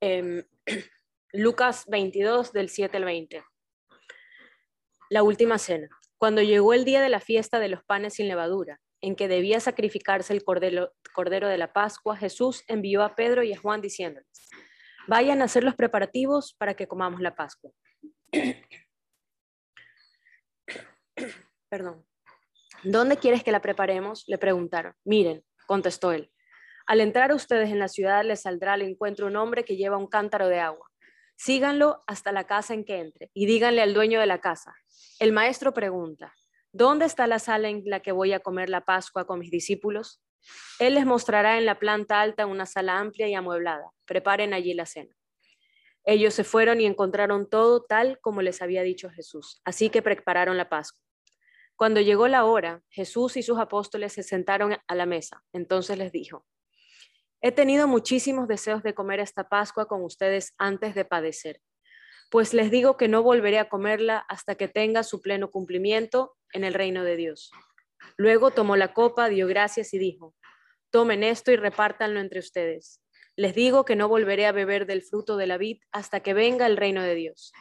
[0.00, 0.44] Em,
[1.32, 3.42] Lucas 22, del 7 al 20.
[5.10, 5.88] La última cena.
[6.18, 9.58] Cuando llegó el día de la fiesta de los panes sin levadura, en que debía
[9.58, 14.48] sacrificarse el cordero, cordero de la Pascua, Jesús envió a Pedro y a Juan diciéndoles,
[15.08, 17.72] vayan a hacer los preparativos para que comamos la Pascua.
[21.68, 22.06] Perdón.
[22.84, 24.24] ¿Dónde quieres que la preparemos?
[24.26, 24.94] Le preguntaron.
[25.04, 26.32] Miren, contestó él.
[26.86, 30.08] Al entrar ustedes en la ciudad les saldrá al encuentro un hombre que lleva un
[30.08, 30.90] cántaro de agua.
[31.36, 34.74] Síganlo hasta la casa en que entre y díganle al dueño de la casa.
[35.20, 36.34] El maestro pregunta,
[36.72, 40.20] ¿dónde está la sala en la que voy a comer la Pascua con mis discípulos?
[40.80, 43.92] Él les mostrará en la planta alta una sala amplia y amueblada.
[44.06, 45.14] Preparen allí la cena.
[46.04, 49.60] Ellos se fueron y encontraron todo tal como les había dicho Jesús.
[49.64, 51.00] Así que prepararon la Pascua.
[51.76, 55.42] Cuando llegó la hora, Jesús y sus apóstoles se sentaron a la mesa.
[55.52, 56.46] Entonces les dijo,
[57.40, 61.60] he tenido muchísimos deseos de comer esta Pascua con ustedes antes de padecer,
[62.30, 66.64] pues les digo que no volveré a comerla hasta que tenga su pleno cumplimiento en
[66.64, 67.50] el reino de Dios.
[68.16, 70.34] Luego tomó la copa, dio gracias y dijo,
[70.90, 73.02] tomen esto y repártanlo entre ustedes.
[73.36, 76.66] Les digo que no volveré a beber del fruto de la vid hasta que venga
[76.66, 77.52] el reino de Dios.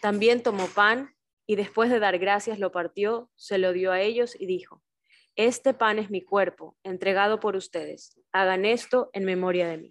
[0.00, 1.14] También tomó pan
[1.50, 4.82] y después de dar gracias lo partió, se lo dio a ellos y dijo,
[5.34, 8.20] Este pan es mi cuerpo, entregado por ustedes.
[8.32, 9.90] Hagan esto en memoria de mí.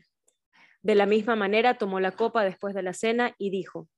[0.84, 3.90] De la misma manera tomó la copa después de la cena y dijo,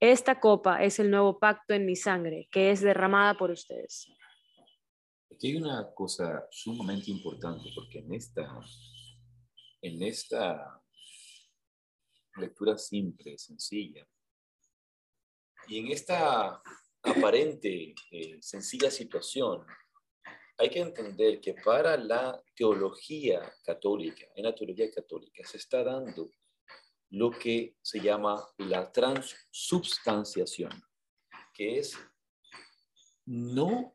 [0.00, 4.12] Esta copa es el nuevo pacto en mi sangre, que es derramada por ustedes.
[5.32, 8.58] Aquí hay una cosa sumamente importante, porque en esta,
[9.80, 10.82] en esta
[12.38, 14.04] lectura simple, sencilla,
[15.68, 16.60] y en esta
[17.04, 19.64] aparente, eh, sencilla situación,
[20.56, 26.30] hay que entender que para la teología católica, en la teología católica, se está dando
[27.10, 30.70] lo que se llama la transubstanciación,
[31.52, 31.96] que es
[33.26, 33.94] no,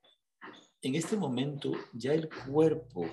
[0.82, 3.06] en este momento ya el cuerpo,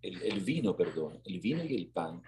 [0.00, 2.22] el, vino, perdón, el vino y el pan,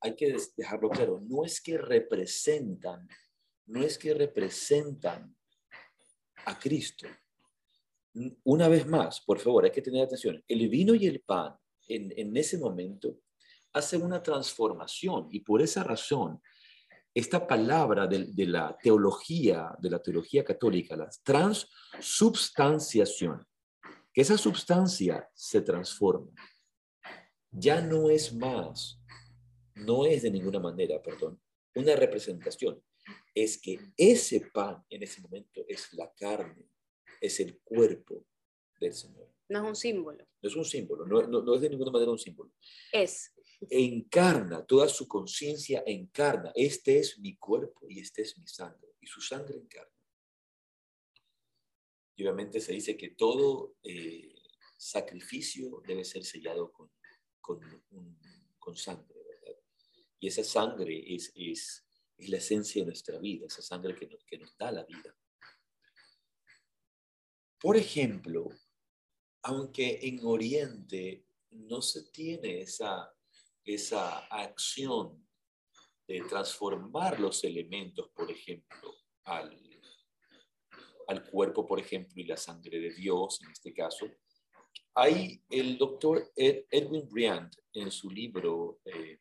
[0.00, 3.08] hay que dejarlo claro, no es que representan,
[3.66, 5.37] no es que representan
[6.48, 7.06] a Cristo.
[8.44, 10.42] Una vez más, por favor, hay que tener atención.
[10.48, 11.54] El vino y el pan
[11.86, 13.20] en, en ese momento
[13.72, 16.40] hacen una transformación y por esa razón
[17.18, 23.44] esta palabra de, la teología, de la teología católica, la transubstanciación,
[24.12, 26.30] que esa substancia se transforma.
[27.50, 29.02] Ya no es más,
[29.74, 31.40] no es de ninguna manera, perdón,
[31.74, 32.80] una representación.
[33.42, 36.68] Es que ese pan en ese momento es la carne,
[37.20, 38.26] es el cuerpo
[38.80, 39.32] del Señor.
[39.48, 40.26] No es un símbolo.
[40.42, 42.52] No es un símbolo, no, no es de ninguna manera un símbolo.
[42.92, 43.32] Es
[43.70, 49.06] encarna, toda su conciencia encarna, este es mi cuerpo y este es mi sangre, y
[49.06, 49.92] su sangre encarna.
[52.16, 54.34] Y obviamente se dice que todo eh,
[54.76, 56.90] sacrificio debe ser sellado con,
[57.40, 59.58] con, sangre, ¿verdad?
[60.20, 61.87] Y esa sangre es, es,
[62.18, 65.16] es, la esencia de nuestra vida, esa sangre que nos, que nos da la vida.
[67.60, 68.48] Por ejemplo,
[69.42, 73.12] aunque en Oriente no se tiene esa
[73.74, 75.26] esa acción
[76.06, 79.54] de transformar los elementos, por ejemplo, al,
[81.06, 84.06] al cuerpo, por ejemplo, y la sangre de Dios, en este caso,
[84.94, 89.20] hay el doctor Edwin Briand, en su libro, eh,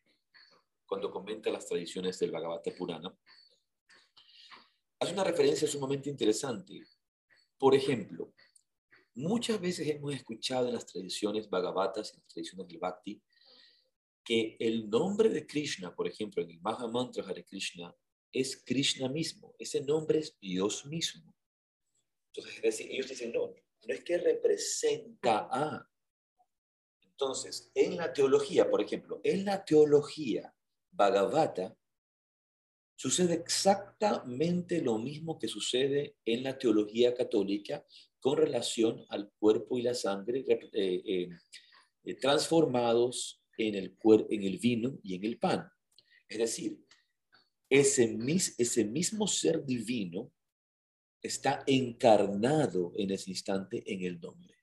[0.88, 3.16] cuando comenta las tradiciones del Bhagavata Purana,
[5.00, 6.82] hace una referencia sumamente interesante.
[7.58, 8.34] Por ejemplo,
[9.16, 13.22] muchas veces hemos escuchado en las tradiciones Bhagavatas, en las tradiciones del Bhakti,
[14.24, 17.96] que el nombre de Krishna, por ejemplo, en el Maha Mantra Hare Krishna,
[18.32, 19.56] es Krishna mismo.
[19.58, 21.34] Ese nombre es Dios mismo.
[22.34, 25.90] Entonces, ellos dicen, no, no es que representa a.
[27.02, 30.54] Entonces, en la teología, por ejemplo, en la teología
[30.92, 31.76] Bhagavata,
[32.96, 37.86] sucede exactamente lo mismo que sucede en la teología católica
[38.20, 41.30] con relación al cuerpo y la sangre eh,
[42.04, 43.98] eh, transformados en el,
[44.30, 45.70] en el vino y en el pan.
[46.28, 46.84] Es decir,
[47.70, 48.08] ese
[48.86, 50.32] mismo ser divino
[51.22, 54.57] está encarnado en ese instante en el nombre.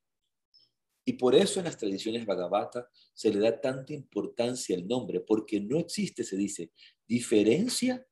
[1.04, 5.60] Y por eso en las tradiciones Bhagavata se le da tanta importancia al nombre, porque
[5.60, 6.72] no existe, se dice,
[7.06, 8.06] diferencia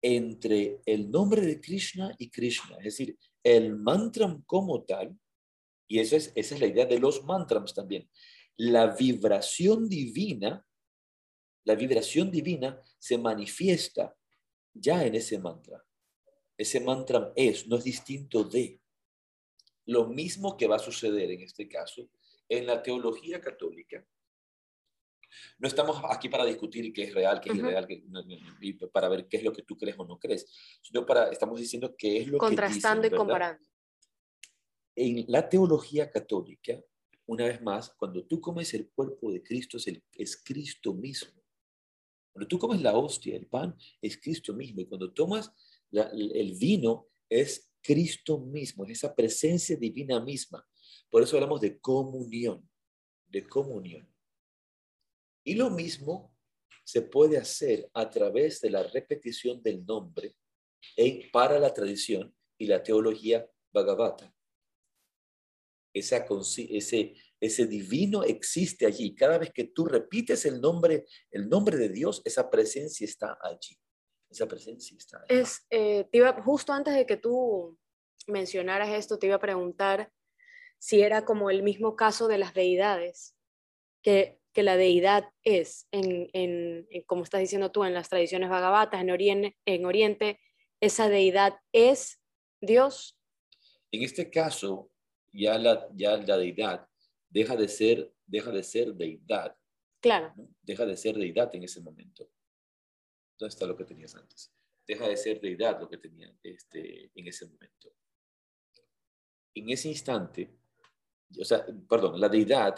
[0.00, 2.76] entre el nombre de Krishna y Krishna.
[2.78, 5.16] Es decir, el mantram como tal,
[5.86, 8.08] y esa es, esa es la idea de los mantrams también
[8.56, 10.64] la vibración divina,
[11.64, 14.16] la vibración divina se manifiesta
[14.72, 15.84] ya en ese mantra.
[16.56, 18.80] Ese mantra es, no es distinto de.
[19.86, 22.08] Lo mismo que va a suceder en este caso
[22.48, 24.04] en la teología católica.
[25.58, 27.86] No estamos aquí para discutir qué es real, qué es irreal,
[28.60, 30.46] y para ver qué es lo que tú crees o no crees,
[30.82, 33.68] sino para, estamos diciendo qué es lo Contrastando que Contrastando y comparando.
[34.94, 36.78] En la teología católica,
[37.26, 41.42] una vez más, cuando tú comes el cuerpo de Cristo, es, el, es Cristo mismo.
[42.32, 44.82] Cuando tú comes la hostia, el pan, es Cristo mismo.
[44.82, 45.50] Y cuando tomas
[45.92, 50.66] el vino, es Cristo mismo, es esa presencia divina misma.
[51.10, 52.68] Por eso hablamos de comunión,
[53.26, 54.08] de comunión.
[55.44, 56.34] Y lo mismo
[56.84, 60.36] se puede hacer a través de la repetición del nombre
[60.96, 64.34] en, para la tradición y la teología Bhagavata
[65.92, 66.26] esa,
[66.56, 69.14] ese, ese divino existe allí.
[69.14, 73.78] Cada vez que tú repites el nombre, el nombre de Dios, esa presencia está allí.
[74.32, 75.24] Esa presencia está.
[75.28, 77.78] Es, eh, iba, justo antes de que tú
[78.26, 80.10] mencionaras esto, te iba a preguntar
[80.78, 83.36] si era como el mismo caso de las deidades,
[84.02, 89.02] que, que la deidad es, en, en, como estás diciendo tú, en las tradiciones vagabatas,
[89.02, 90.40] en Oriente, en Oriente,
[90.80, 92.18] esa deidad es
[92.62, 93.18] Dios.
[93.90, 94.90] En este caso,
[95.30, 96.88] ya la, ya la deidad
[97.28, 99.54] deja de ser, deja de ser deidad.
[100.00, 100.32] Claro.
[100.62, 102.30] Deja de ser deidad en ese momento.
[103.38, 104.52] ¿Dónde está lo que tenías antes?
[104.86, 107.94] Deja de ser deidad lo que tenía este, en ese momento.
[109.54, 110.58] En ese instante,
[111.38, 112.74] o sea, perdón, la deidad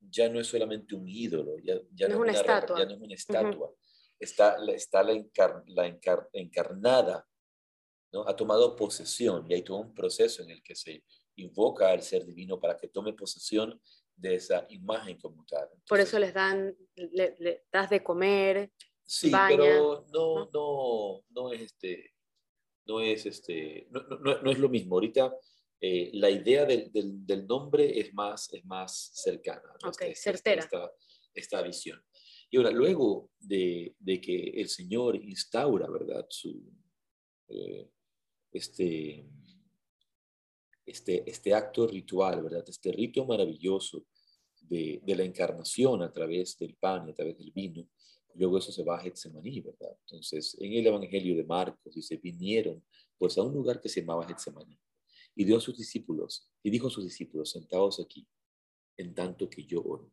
[0.00, 2.78] ya no es solamente un ídolo, ya, ya no, es una, estatua.
[2.78, 3.74] Ya no es una estatua.
[4.18, 5.24] Está, está la,
[5.66, 5.86] la
[6.32, 7.28] encarnada,
[8.12, 8.26] ¿no?
[8.26, 11.04] ha tomado posesión y hay todo un proceso en el que se
[11.36, 13.80] invoca al ser divino para que tome posesión
[14.16, 15.68] de esa imagen como tal.
[15.86, 18.72] Por eso les dan, le, das de comer.
[19.06, 22.12] Sí, pero no, no, no, es este,
[22.86, 24.96] no es este, no, no, no es lo mismo.
[24.96, 25.32] Ahorita
[25.80, 29.74] eh, la idea del, del, nombre es más, es más cercana.
[29.84, 30.62] Okay, certera.
[30.62, 30.90] Esta,
[31.34, 32.02] esta, visión.
[32.50, 36.26] Y ahora, luego de, de, que el Señor instaura, ¿verdad?
[36.30, 36.62] Su,
[37.48, 37.90] eh,
[38.50, 39.28] este,
[40.86, 42.64] este, este acto ritual, ¿verdad?
[42.66, 44.06] Este rito maravilloso
[44.60, 47.86] de, de, la encarnación a través del pan y a través del vino.
[48.36, 49.96] Luego eso se va a Getsemaní, ¿verdad?
[50.00, 52.84] Entonces, en el Evangelio de Marcos dice, vinieron
[53.18, 54.78] pues a un lugar que se llamaba Getsemaní
[55.34, 58.26] y dio a sus discípulos, y dijo a sus discípulos, sentados aquí,
[58.96, 60.10] en tanto que yo oro.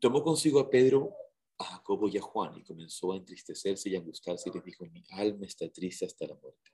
[0.00, 1.12] tomó consigo a Pedro,
[1.58, 4.86] a Jacobo y a Juan, y comenzó a entristecerse y a angustiarse, y les dijo,
[4.86, 6.70] mi alma está triste hasta la muerte.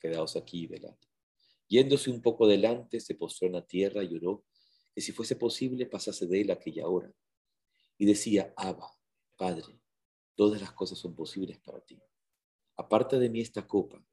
[0.00, 0.96] Quedaos aquí y velad.
[1.68, 4.44] Yéndose un poco delante, se postró en la tierra y oró,
[4.94, 7.12] que si fuese posible pasase de él aquella hora.
[7.98, 8.90] Y decía, Abba,
[9.36, 9.80] Padre,
[10.36, 12.00] todas las cosas son posibles para ti.
[12.76, 14.04] Aparta de mí esta copa,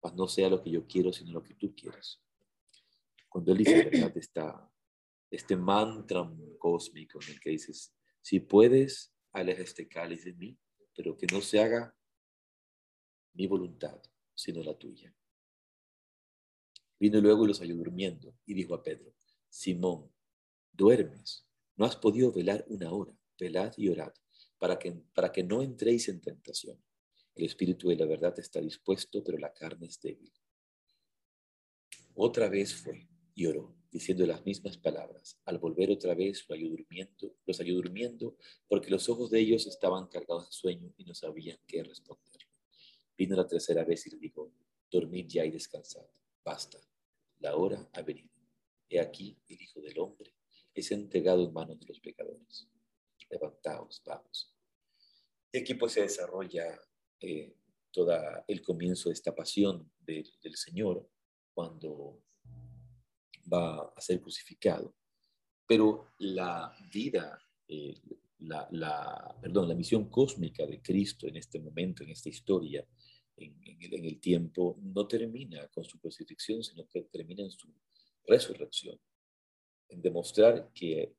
[0.00, 2.20] pues no sea lo que yo quiero, sino lo que tú quieres.
[3.28, 4.16] Cuando él dice, ¿verdad?
[4.16, 4.68] Está
[5.30, 10.58] este mantra cósmico en el que dices, si puedes, aleja este cáliz de mí,
[10.94, 11.96] pero que no se haga
[13.34, 14.00] mi voluntad,
[14.34, 15.14] sino la tuya.
[16.98, 19.14] Vino luego y los halló durmiendo y dijo a Pedro,
[19.48, 20.12] Simón,
[20.70, 21.46] duermes,
[21.76, 24.12] no has podido velar una hora, velad y orad,
[24.62, 26.80] para que, para que no entréis en tentación.
[27.34, 30.32] El espíritu de la verdad está dispuesto, pero la carne es débil.
[32.14, 35.36] Otra vez fue y oró, diciendo las mismas palabras.
[35.46, 38.36] Al volver otra vez, los halló durmiendo, los halló durmiendo
[38.68, 42.42] porque los ojos de ellos estaban cargados de sueño y no sabían qué responder.
[43.18, 44.52] Vino la tercera vez y le dijo,
[44.88, 46.06] dormid ya y descansad.
[46.44, 46.78] Basta,
[47.40, 48.30] la hora ha venido.
[48.88, 50.32] He aquí el Hijo del Hombre
[50.72, 52.68] es entregado en manos de los pecadores.
[53.32, 54.51] Levantaos, vamos.
[55.52, 56.80] Y aquí pues se desarrolla
[57.20, 57.54] eh,
[57.90, 61.06] todo el comienzo de esta pasión del Señor
[61.52, 62.22] cuando
[63.52, 64.96] va a ser crucificado.
[65.66, 67.38] Pero la vida,
[67.68, 68.00] eh,
[68.38, 72.86] la, perdón, la misión cósmica de Cristo en este momento, en esta historia,
[73.36, 77.68] en, el, tiempo, no termina con su crucifixión, sino que termina en su
[78.24, 78.98] resurrección,
[79.88, 81.14] en demostrar que,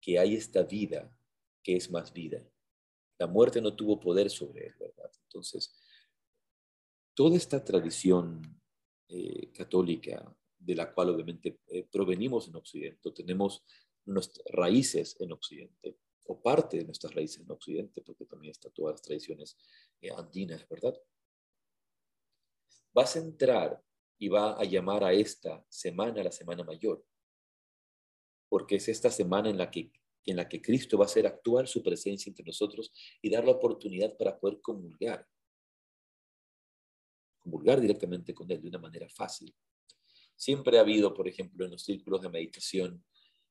[0.00, 1.10] que hay esta vida
[1.62, 2.46] que es más vida
[3.22, 5.08] la muerte no tuvo poder sobre él, ¿verdad?
[5.28, 5.72] Entonces,
[7.14, 8.60] toda esta tradición
[9.06, 13.64] eh, católica, de la cual obviamente eh, provenimos en Occidente, tenemos
[14.06, 18.94] nuestras raíces en Occidente, o parte de nuestras raíces en Occidente, porque también están todas
[18.94, 19.56] las tradiciones
[20.00, 20.94] eh, andinas, ¿verdad?
[22.96, 23.80] Va a centrar
[24.18, 27.06] y va a llamar a esta semana la Semana Mayor,
[28.48, 29.92] porque es esta semana en la que
[30.24, 33.52] en la que Cristo va a hacer actuar su presencia entre nosotros y dar la
[33.52, 35.26] oportunidad para poder comulgar.
[37.38, 39.54] Comulgar directamente con Él de una manera fácil.
[40.36, 43.04] Siempre ha habido, por ejemplo, en los círculos de meditación,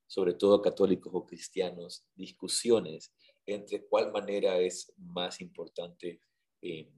[0.07, 3.13] sobre todo católicos o cristianos, discusiones
[3.45, 6.21] entre cuál manera es más importante
[6.61, 6.89] eh,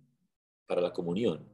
[0.65, 1.47] para la comunión,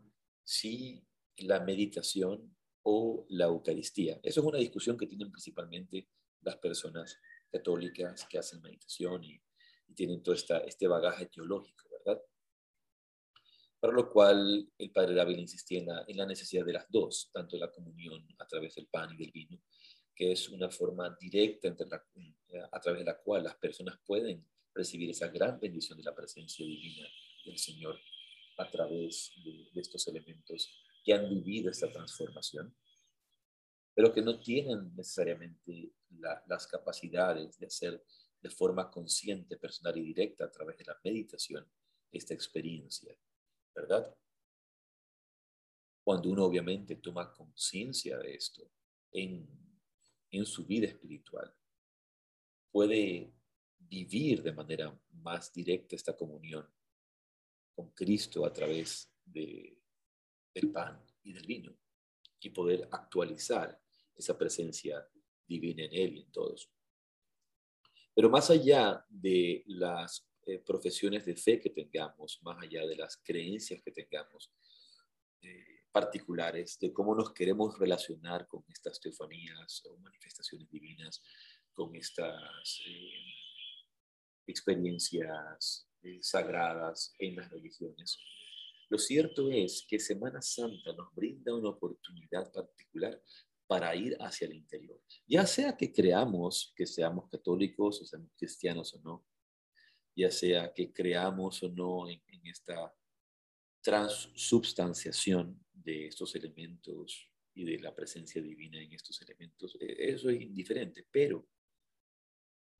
[0.43, 1.05] si
[1.37, 4.19] la meditación o la Eucaristía.
[4.23, 6.07] Eso es una discusión que tienen principalmente
[6.41, 7.17] las personas
[7.51, 9.41] católicas que hacen meditación y,
[9.95, 12.21] tienen todo esta, este bagaje teológico, ¿verdad?
[13.79, 17.71] Para lo cual el padre David insistía en la, necesidad de las dos, tanto la
[17.71, 19.59] comunión a través del pan y del vino,
[20.13, 21.87] que es una forma directa entre
[22.71, 24.45] a través de la cual las personas pueden
[24.75, 27.07] recibir esa gran bendición de la presencia divina
[27.43, 27.99] del Señor
[28.57, 30.69] a través de, de estos elementos
[31.03, 32.75] que han vivido esta transformación
[33.93, 35.91] pero que no tienen necesariamente
[36.47, 38.03] las capacidades de hacer
[38.41, 41.67] de forma consciente, personal y directa a través de la meditación
[42.11, 43.15] esta experiencia,
[43.75, 44.15] ¿verdad?
[46.03, 48.71] Cuando uno obviamente toma conciencia de esto
[49.11, 49.47] en,
[50.31, 51.53] en su vida espiritual,
[52.71, 53.31] puede
[53.77, 56.67] vivir de manera más directa esta comunión
[57.75, 59.77] con Cristo a través de,
[60.53, 61.75] del pan y del vino
[62.41, 63.79] y poder actualizar
[64.15, 65.07] esa presencia
[65.47, 66.71] divina en Él y en todos.
[68.13, 73.17] Pero más allá de las eh, profesiones de fe que tengamos, más allá de las
[73.17, 74.51] creencias que tengamos,
[75.41, 81.21] eh, particulares de cómo nos queremos relacionar con estas teofanías o manifestaciones divinas,
[81.73, 83.11] con estas eh,
[84.47, 85.87] experiencias
[86.21, 88.17] sagradas en las religiones.
[88.89, 93.21] Lo cierto es que Semana Santa nos brinda una oportunidad particular
[93.67, 94.99] para ir hacia el interior.
[95.27, 99.27] Ya sea que creamos que seamos católicos o seamos cristianos o no,
[100.15, 102.91] ya sea que creamos o no en, esta
[103.81, 110.41] transubstanciación de estos elementos y de la presencia divina en estos elementos, e, eso es
[110.41, 111.47] indiferente, pero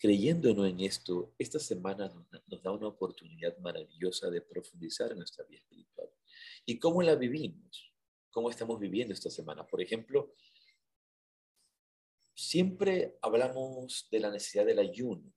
[0.02, 2.12] no en esto, esta semana
[2.48, 6.10] nos da una oportunidad maravillosa de profundizar en nuestra vida espiritual.
[6.66, 7.92] ¿Y cómo la vivimos?
[8.32, 9.66] ¿Cómo estamos viviendo esta semana?
[9.66, 10.36] Por ejemplo,
[12.40, 15.30] Siempre hablamos de la necesidad del ayuno,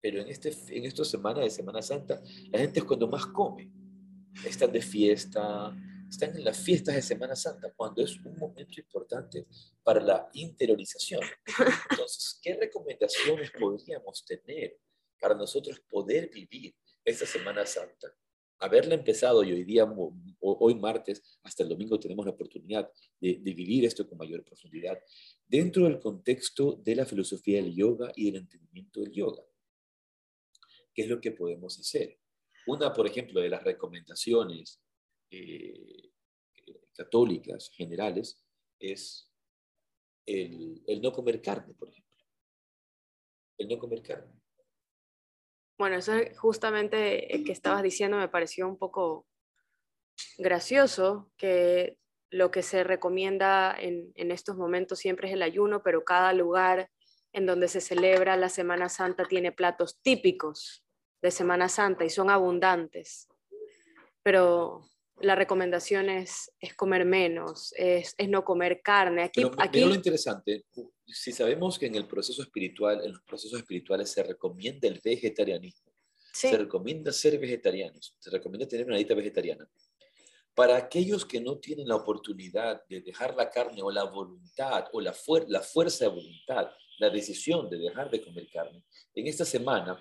[0.00, 3.70] pero en, este, en esta semana de Semana Santa, la gente es cuando más come.
[4.46, 5.76] Están de fiesta,
[6.14, 9.46] están en las fiestas de Semana Santa, cuando es un momento importante
[9.82, 11.20] para la interiorización.
[11.90, 14.78] Entonces, ¿qué recomendaciones podríamos tener
[15.20, 18.14] para nosotros poder vivir esta Semana Santa?
[18.60, 19.84] haberla empezado y hoy día,
[20.40, 22.90] hoy martes, hasta el domingo tenemos la oportunidad
[23.20, 24.98] de, vivir esto con mayor profundidad
[25.46, 29.42] dentro del contexto de la filosofía del yoga y del entendimiento del yoga.
[30.94, 32.18] ¿Qué es lo que podemos hacer?
[32.66, 34.80] Una, por ejemplo, de las recomendaciones
[35.36, 36.12] eh,
[36.94, 38.44] católicas generales
[38.78, 39.30] es
[40.26, 42.12] el, el no comer carne, por ejemplo.
[43.58, 44.32] El no comer carne.
[45.76, 49.26] Bueno, eso justamente eh, que estabas diciendo me pareció un poco
[50.38, 51.98] gracioso, que
[52.30, 56.90] lo que se recomienda en, estos momentos siempre es el ayuno, pero cada lugar
[57.32, 60.84] en donde se celebra la Semana Santa tiene platos típicos
[61.22, 63.28] de Semana Santa y son abundantes.
[64.22, 64.88] Pero
[65.20, 69.24] la recomendación es, es comer menos, es, no comer carne.
[69.24, 69.80] Aquí, aquí...
[69.80, 70.64] lo interesante,
[71.06, 75.92] si sabemos que en el proceso espiritual, en los procesos espirituales se recomienda el vegetarianismo,
[76.32, 79.68] se recomienda ser vegetarianos, se recomienda tener una dieta vegetariana.
[80.54, 85.00] Para aquellos que no tienen la oportunidad de dejar la carne o la voluntad o
[85.00, 85.14] la,
[85.48, 88.84] la fuerza de voluntad, la decisión de dejar de comer carne,
[89.14, 90.00] en esta semana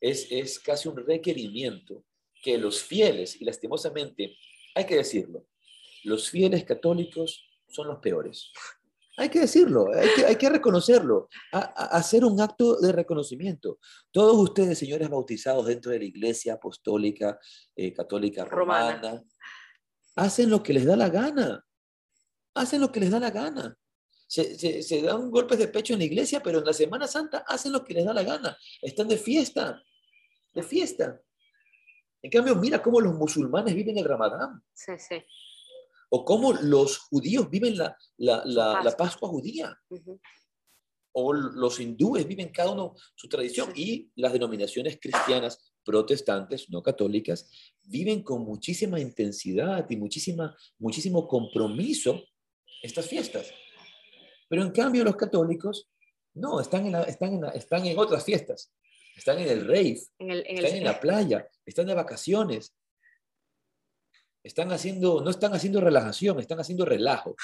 [0.00, 2.04] es, es casi un requerimiento
[2.42, 4.36] que los fieles, y lastimosamente
[4.74, 5.46] hay que decirlo,
[6.04, 8.50] los fieles católicos son los peores.
[9.16, 9.88] Hay que decirlo,
[10.26, 13.78] hay que, reconocerlo, hacer un acto de reconocimiento.
[14.10, 17.38] Todos ustedes, señores bautizados dentro de la Iglesia Apostólica
[17.76, 19.22] eh, Católica Romana,
[20.16, 21.62] hacen lo que les da la gana.
[22.54, 23.76] Hacen lo que les da la gana.
[24.26, 27.72] Se, se, dan golpes de pecho en la iglesia, pero en la Semana Santa hacen
[27.72, 28.56] lo que les da la gana.
[28.80, 29.82] Están de fiesta,
[30.54, 31.20] de fiesta.
[32.22, 34.62] En cambio, mira cómo los musulmanes viven el Ramadán.
[34.74, 35.24] Sí, sí
[36.10, 39.76] o cómo los judíos viven la, la, Pascua judía.
[41.12, 47.48] O los hindúes viven cada uno su tradición y las denominaciones cristianas, protestantes, no católicas,
[47.82, 52.22] viven con muchísima intensidad y muchísima, muchísimo compromiso
[52.82, 53.52] estas fiestas.
[54.48, 55.90] Pero en cambio los católicos,
[56.34, 58.72] no, están en, están en, están en otras fiestas.
[59.16, 62.74] Están en el rave, están en la playa, están de vacaciones,
[64.42, 67.36] están haciendo, no están haciendo relajación, están haciendo relajo.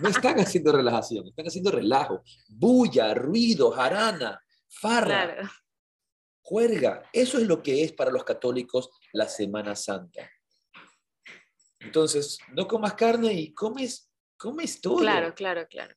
[0.00, 2.22] No están haciendo relajación, están haciendo relajo.
[2.48, 5.50] Bulla, ruido, jarana, farra,
[6.40, 7.02] juerga.
[7.12, 10.30] Eso es lo que es para los católicos la Semana Santa.
[11.78, 14.98] Entonces, no comas carne y comes, comes todo.
[14.98, 15.94] Claro, claro, claro.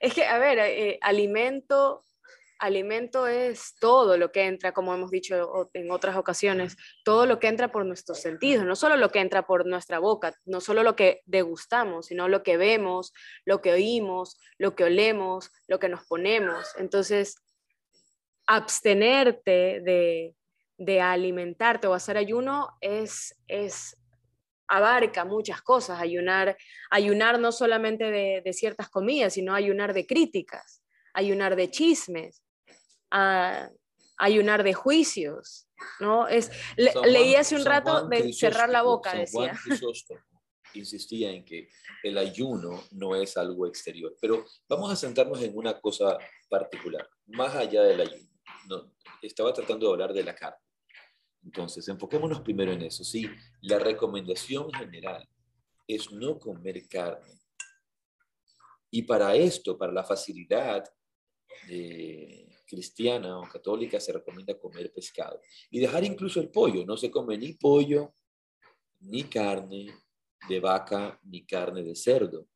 [0.00, 2.04] Es que, a ver, eh, alimento
[2.58, 7.48] alimento es todo lo que entra, como hemos dicho en otras ocasiones, todo lo que
[7.48, 10.96] entra por nuestros sentidos, no solo lo que entra por nuestra boca, no solo lo
[10.96, 13.12] que degustamos, sino lo que vemos,
[13.44, 16.74] lo que oímos, lo que olemos, lo que nos ponemos.
[16.76, 17.36] Entonces,
[18.46, 23.96] abstenerte de, alimentarte o hacer ayuno es, es
[24.68, 26.56] abarca muchas cosas, ayunar,
[26.90, 30.82] ayunar no solamente de, de ciertas comidas, sino ayunar de críticas,
[31.14, 32.42] ayunar de chismes,
[33.10, 33.70] a
[34.18, 35.68] ayunar de juicios,
[36.00, 36.26] ¿no?
[36.28, 39.58] Es, leí hace un rato de cerrar la boca, decía.
[40.74, 41.68] insistía en que
[42.02, 47.54] el ayuno no es algo exterior, pero vamos a centrarnos en una cosa particular, más
[47.54, 48.28] allá del ayuno.
[48.68, 48.92] No,
[49.22, 50.58] estaba tratando de hablar de la carne.
[51.44, 53.04] Entonces, enfoquémonos primero en eso.
[53.04, 53.26] Sí,
[53.62, 55.26] la recomendación general
[55.86, 57.40] es no comer carne.
[58.90, 60.84] Y para esto, para la facilidad
[61.66, 65.40] de, cristiana o católica se recomienda comer pescado
[65.70, 66.84] y dejar incluso el pollo.
[66.84, 68.14] No se come ni pollo,
[69.00, 69.86] ni carne,
[70.48, 72.46] de vaca ni carne de cerdo.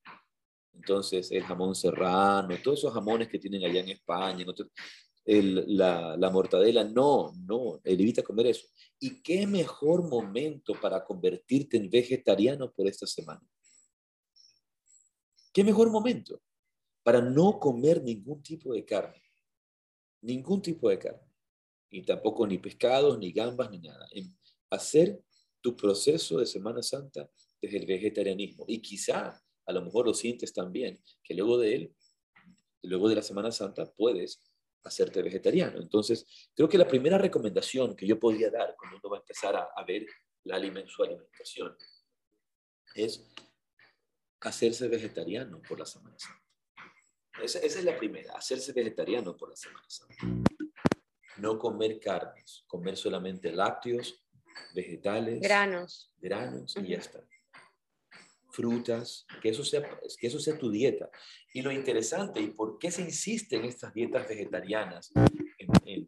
[0.74, 4.44] Entonces, el jamón serrano, todos esos jamones que tienen allá en España,
[5.24, 8.66] la, la, mortadela, no, no, evita comer eso.
[8.98, 13.42] ¿Y qué mejor momento para convertirte en vegetariano por esta semana?
[15.52, 16.40] ¿Qué mejor momento
[17.02, 19.21] para no comer ningún tipo de carne?
[20.22, 21.20] Ningún tipo de carne.
[21.90, 24.08] Y tampoco ni pescados, ni gambas, ni nada.
[24.70, 25.20] hacer
[25.60, 28.64] tu proceso de Semana Santa desde el vegetarianismo.
[28.66, 31.94] Y quizá, a lo mejor lo sientes también, que luego de él,
[32.82, 34.42] luego de la Semana Santa, puedes
[34.84, 35.78] hacerte vegetariano.
[35.78, 39.54] Entonces, creo que la primera recomendación que yo podría dar cuando uno va a empezar
[39.56, 40.06] a, ver
[40.44, 40.58] la
[40.88, 41.76] su alimentación
[42.94, 43.24] es
[44.40, 46.41] hacerse vegetariano por la Semana Santa.
[47.40, 50.14] Esa, esa, es la primera, hacerse vegetariano por la Semana Santa.
[51.38, 54.22] No comer carnes, comer solamente lácteos,
[54.74, 57.24] vegetales, granos, granos y ya está.
[58.50, 59.82] Frutas, que eso, sea,
[60.18, 61.10] que eso sea tu dieta.
[61.54, 65.10] Y lo interesante, ¿y por qué se insiste en estas dietas vegetarianas
[65.58, 66.06] en,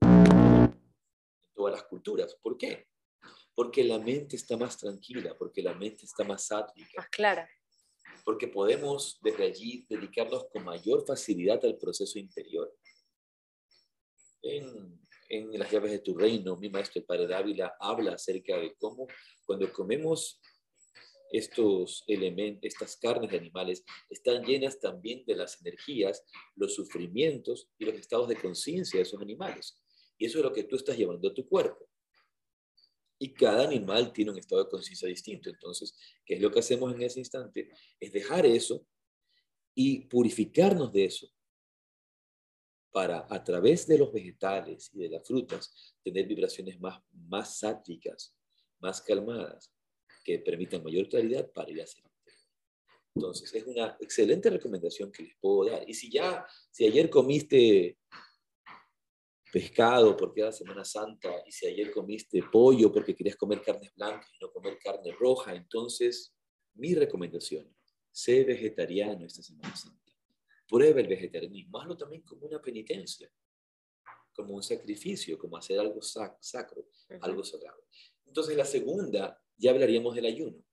[1.55, 2.35] todas las culturas?
[2.43, 2.89] ¿Por qué?
[3.55, 6.99] Porque la mente está más tranquila, porque la mente está más sátrica.
[6.99, 7.49] Más clara.
[8.25, 12.75] Porque podemos desde allí dedicarnos con mayor facilidad al proceso interior.
[14.43, 18.75] En, en las llaves de tu reino, mi maestro el padre Dávila habla acerca de
[18.77, 19.07] cómo
[19.45, 20.41] cuando comemos
[21.37, 27.87] estos elementos, estas carnes de animales, están llenas también de las energías, los sufrimientos y
[27.87, 29.83] los estados de conciencia de esos animales.
[30.17, 31.89] Y eso es lo que tú estás llevando a tu cuerpo.
[33.19, 35.49] Y cada animal tiene un estado de conciencia distinto.
[35.49, 37.71] Entonces, ¿qué es lo que hacemos en ese instante?
[37.99, 38.87] Es dejar eso
[39.75, 41.29] y purificarnos de eso
[42.93, 48.37] para a través de los vegetales y de las frutas tener vibraciones más, más sátricas,
[48.79, 49.73] más calmadas,
[50.23, 52.03] que permitan mayor claridad para ir hacia
[53.15, 55.89] Entonces, es una excelente recomendación que les puedo dar.
[55.89, 57.99] Y si ya, si ayer comiste
[59.55, 64.29] pescado porque era Semana Santa, y si ayer comiste pollo porque querías comer carnes blancas
[64.35, 66.35] y no comer carne roja, entonces
[66.75, 67.73] mi recomendación,
[68.11, 70.13] sé vegetariano esta Semana Santa
[70.67, 73.31] prueba el vegetarianismo, hazlo también como una penitencia,
[74.35, 76.89] como un sacrificio, como hacer algo sacro,
[77.21, 77.87] algo sagrado.
[78.25, 80.65] Entonces, la segunda, ya hablaríamos del ayuno,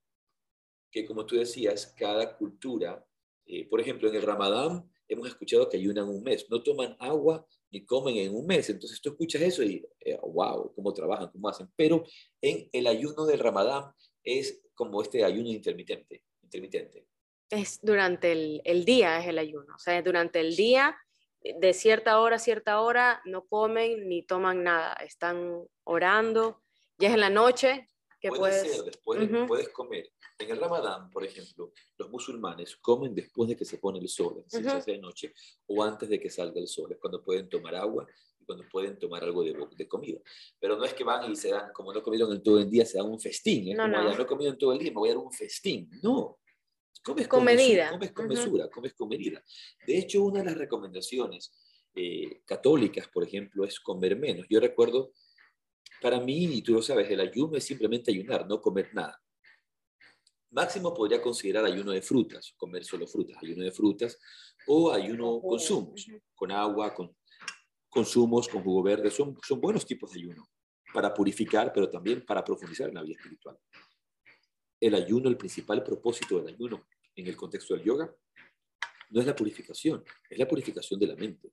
[0.90, 3.06] que como tú decías, cada cultura,
[3.46, 7.46] eh, por ejemplo, en el Ramadán hemos escuchado que ayunan un mes, no toman agua
[7.72, 8.70] ni comen en un mes.
[8.70, 9.84] Entonces tú escuchas eso y,
[10.22, 11.68] wow, eh, cómo trabajan, cómo hacen.
[11.74, 12.04] Pero
[12.40, 13.92] en el ayuno del Ramadán
[14.22, 16.22] es como este ayuno intermitente.
[16.42, 17.06] intermitente
[17.52, 18.32] es durante
[18.64, 19.74] el, día, es el ayuno.
[19.74, 20.96] O sea, durante el día,
[21.42, 24.94] de cierta hora a cierta hora, no comen ni toman nada.
[24.94, 26.62] Están orando.
[26.96, 27.88] Ya es en la noche
[28.22, 28.62] que puedes...
[28.62, 30.10] Ser, después puedes comer.
[30.38, 34.44] En el Ramadán, por ejemplo, los musulmanes comen después de que se pone el sol,
[34.46, 35.34] si se hace de noche,
[35.66, 36.92] o antes de que salga el sol.
[36.92, 38.06] Es cuando pueden tomar agua
[38.40, 40.20] y cuando pueden tomar algo de, de, comida.
[40.58, 42.86] Pero no es que van y se dan, como no comieron en todo el día,
[42.86, 43.68] se dan un festín.
[43.68, 43.74] ¿eh?
[43.74, 44.02] No, no.
[44.02, 45.90] no he comido en todo el día, me voy a dar un festín.
[46.02, 46.38] No,
[47.02, 47.90] Comes con, medida.
[47.90, 49.42] Comes con mesura, comes con medida.
[49.84, 51.52] De hecho, una de las recomendaciones
[51.94, 54.46] eh, católicas, por ejemplo, es comer menos.
[54.48, 55.12] Yo recuerdo,
[56.02, 59.20] para mí, y tú lo sabes, el ayuno es simplemente ayunar, no comer nada.
[60.50, 64.18] Máximo podría considerar ayuno de frutas, comer solo frutas, ayuno de frutas,
[64.66, 67.16] o ayuno con zumos, con agua, con
[67.88, 69.10] consumos, con jugo verde.
[69.10, 70.46] Son, son buenos tipos de ayuno
[70.92, 73.56] para purificar, pero también para profundizar en la vida espiritual
[74.82, 78.12] el ayuno, el principal propósito del ayuno en el contexto del yoga,
[79.10, 81.52] no es la purificación, es la purificación de la mente,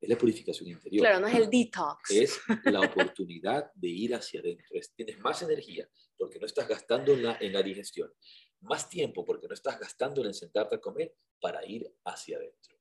[0.00, 1.06] es la purificación interior.
[1.06, 2.10] Claro, no es el detox.
[2.10, 2.80] Es la
[3.16, 4.66] oportunidad de ir hacia adentro.
[4.94, 5.88] tienes más energía
[6.18, 8.12] porque no estás gastándola en la digestión,
[8.60, 12.76] más tiempo porque no estás gastándola en sentarte a comer para ir hacia adentro.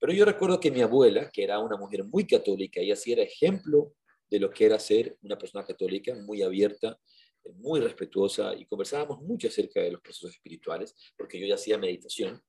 [0.00, 3.22] Pero yo recuerdo que mi abuela, que era una mujer muy católica, ella sí era
[3.22, 3.94] ejemplo
[4.30, 7.00] de lo que era ser una persona católica, muy abierta,
[7.56, 12.42] muy respetuosa y conversábamos mucho acerca de los procesos espirituales, porque yo ya hacía meditación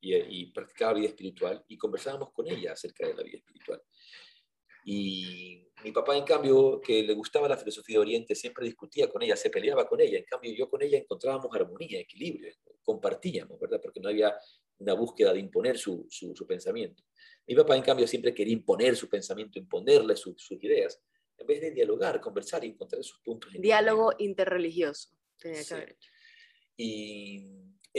[0.00, 3.82] y, y practicaba vida espiritual y conversábamos con ella acerca de la vida espiritual.
[4.84, 9.22] Y mi papá, en cambio, que le gustaba la filosofía de Oriente, siempre discutía con
[9.22, 10.18] ella, se peleaba con ella.
[10.18, 12.50] En cambio, yo con ella encontrábamos armonía, equilibrio,
[12.82, 13.80] compartíamos, ¿verdad?
[13.82, 14.34] Porque no había
[14.78, 17.02] una búsqueda de imponer su, su, pensamiento.
[17.46, 21.00] Mi papá, en cambio, siempre quería imponer su pensamiento, imponerle sus ideas
[21.36, 23.52] en vez de dialogar, conversar y encontrar esos puntos.
[23.52, 25.10] Diálogo interreligioso.
[26.76, 27.46] Y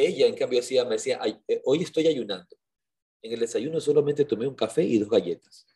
[0.06, 2.58] ella, en cambio, decía, me decía, eh, hoy estoy ayunando.
[3.22, 5.68] En el desayuno solamente tomé un café y dos galletas.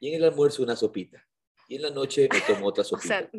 [0.00, 1.26] Y en el almuerzo una sopita.
[1.68, 3.30] Y en la noche me tomo otra sopita.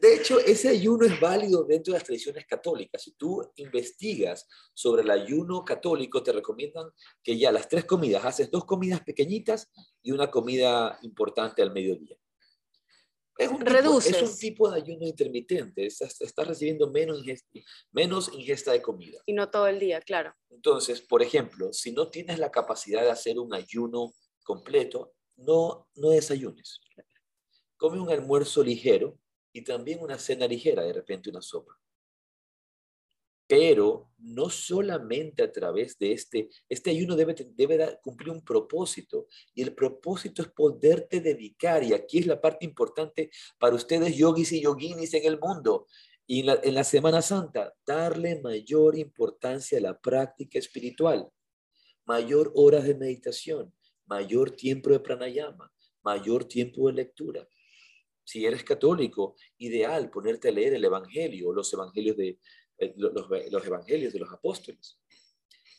[0.00, 3.02] de hecho, ese ayuno es válido dentro de las tradiciones católicas.
[3.02, 6.90] Si tú investigas sobre el ayuno católico, te recomiendan
[7.22, 9.70] que ya las tres comidas, haces dos comidas pequeñitas
[10.02, 12.16] y una comida importante al mediodía.
[13.42, 17.48] Es un, tipo, es un tipo de ayuno intermitente, estás, recibiendo menos ingesta,
[17.90, 19.20] menos ingesta de comida.
[19.26, 20.34] Y no todo el día, claro.
[20.50, 24.12] Entonces, por ejemplo, si no tienes la capacidad de hacer un ayuno
[24.44, 26.80] completo, no, no desayunes.
[27.76, 29.18] Come un almuerzo ligero
[29.52, 31.81] y también una cena ligera, de repente una sopa.
[33.52, 39.60] Pero no solamente a través de este, este ayuno debe, debe cumplir un propósito y
[39.60, 44.62] el propósito es poderte dedicar, y aquí es la parte importante para ustedes yogis y
[44.62, 45.86] yoginis en el mundo,
[46.26, 51.28] y en la, Semana Santa, darle mayor importancia a la práctica espiritual,
[52.06, 53.74] mayor horas de meditación,
[54.06, 55.70] mayor tiempo de pranayama,
[56.02, 57.46] mayor tiempo de lectura.
[58.24, 62.38] Si eres católico, ideal ponerte a leer el Evangelio, los evangelios de,
[62.82, 64.98] eh, los, evangelios de los apóstoles.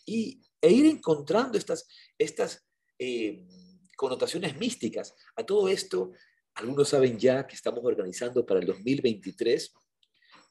[0.06, 1.88] Y, e ir encontrando estas,
[2.18, 2.66] estas
[2.98, 3.46] eh,
[3.98, 5.14] connotaciones místicas.
[5.36, 6.12] A todo esto,
[6.56, 9.74] algunos saben ya que estamos organizando para el 2023.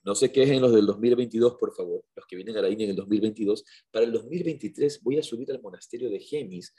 [0.04, 2.68] No sé qué es en los del 2022, por favor, los que vienen a la
[2.68, 3.64] India en el 2022.
[3.90, 6.74] Para el 2023 voy a subir al monasterio de Gemis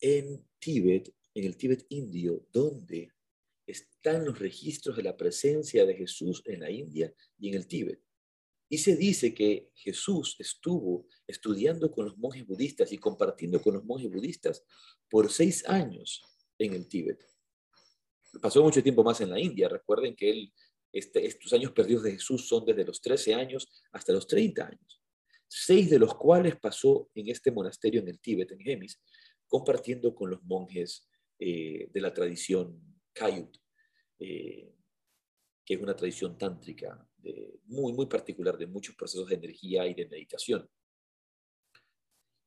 [0.00, 3.12] en Tíbet, en el Tíbet indio, donde
[3.66, 8.00] están los registros de la presencia de Jesús en la India y en el Tíbet.
[8.68, 13.84] Y se dice que Jesús estuvo estudiando con los monjes budistas y compartiendo con los
[13.84, 14.62] monjes budistas
[15.08, 16.22] por seis años
[16.58, 17.18] en el Tíbet.
[18.42, 19.68] Pasó mucho tiempo más en la India.
[19.68, 20.52] Recuerden que
[20.92, 25.02] este, estos años perdidos de Jesús son desde los 13 años hasta los 30 años.
[25.46, 29.00] Seis de los cuales pasó en este monasterio en el Tíbet, en Gemis,
[29.46, 31.08] compartiendo con los monjes
[31.38, 33.56] eh, de la tradición Kayut,
[34.18, 34.74] eh,
[35.64, 37.07] que es una tradición tántrica
[37.64, 40.68] muy, muy particular de muchos procesos de energía y de meditación.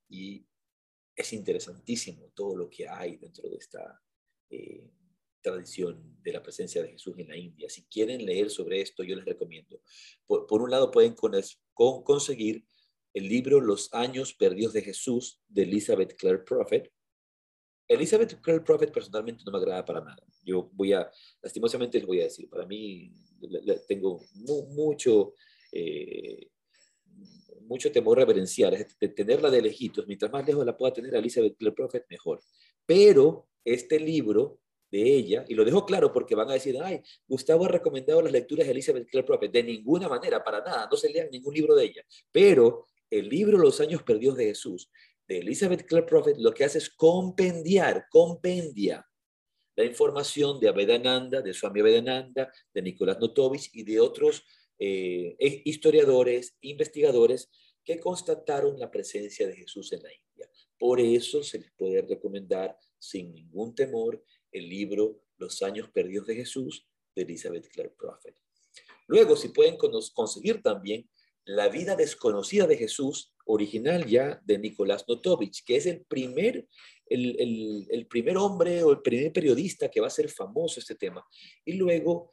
[0.09, 0.45] Y
[1.15, 4.01] es interesantísimo todo lo que hay dentro de esta
[4.49, 4.89] eh,
[5.41, 7.69] tradición de la presencia de Jesús en la India.
[7.69, 9.81] Si quieren leer sobre esto, yo les recomiendo.
[10.25, 11.15] Por, un lado, pueden
[11.73, 12.65] conseguir
[13.13, 16.91] el libro Los años perdidos de Jesús de Elizabeth Clare Prophet,
[17.91, 20.23] Elizabeth Curl Prophet personalmente no me agrada para nada.
[20.43, 21.11] Yo voy a,
[21.41, 23.11] lastimosamente les voy a decir, para mí
[23.87, 24.21] tengo
[24.69, 25.33] mucho,
[25.71, 26.49] eh,
[27.63, 30.07] mucho temor reverencial, de tenerla de lejitos.
[30.07, 32.41] Mientras más lejos la pueda tener Elizabeth Clare Prophet, mejor.
[32.85, 34.59] Pero este libro
[34.91, 38.31] de ella, y lo dejo claro porque van a decir, ay, Gustavo ha recomendado las
[38.31, 39.51] lecturas de Elizabeth Clare Prophet.
[39.51, 42.05] De ninguna manera, para nada, no se lean ningún libro de ella.
[42.31, 44.89] Pero el libro Los años perdidos de Jesús
[45.39, 49.05] Elizabeth Clare Prophet lo que hace es compendiar, compendia
[49.81, 54.43] la información de Avedananda, de Swami Avedananda, de Nicolás Notovich y de otros
[54.77, 57.49] eh, e, historiadores, investigadores
[57.83, 60.47] que constataron la presencia de Jesús en la India.
[60.77, 66.35] Por eso se les puede recomendar sin ningún temor el libro Los años perdidos de
[66.35, 68.35] Jesús de Elizabeth Clare Prophet.
[69.07, 71.09] Luego, si pueden conseguir también
[71.55, 76.67] la vida desconocida de Jesús, original ya de Nicolás Notovich, que es el primer,
[77.07, 81.25] el, primer hombre o el primer periodista que va a ser famoso este tema.
[81.65, 82.29] Y luego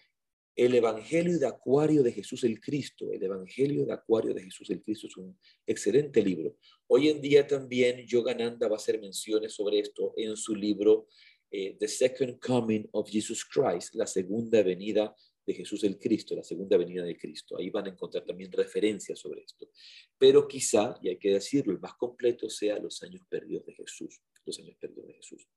[0.54, 3.12] el Evangelio de Acuario de Jesús el Cristo.
[3.12, 6.56] El Evangelio de Acuario de Jesús el Cristo es un excelente libro.
[6.86, 11.06] Hoy en día también Yogananda va a hacer menciones sobre esto en su libro
[11.50, 15.14] eh, The Second Coming of Jesus Christ, la segunda venida
[15.48, 17.56] de Jesús el Cristo, la segunda venida de Cristo.
[17.56, 19.70] Ahí van a encontrar también referencias sobre esto.
[20.18, 24.20] Pero quizá, y hay que decirlo, el más completo sea los años perdidos de Jesús,
[24.44, 25.48] los años perdidos de Jesús.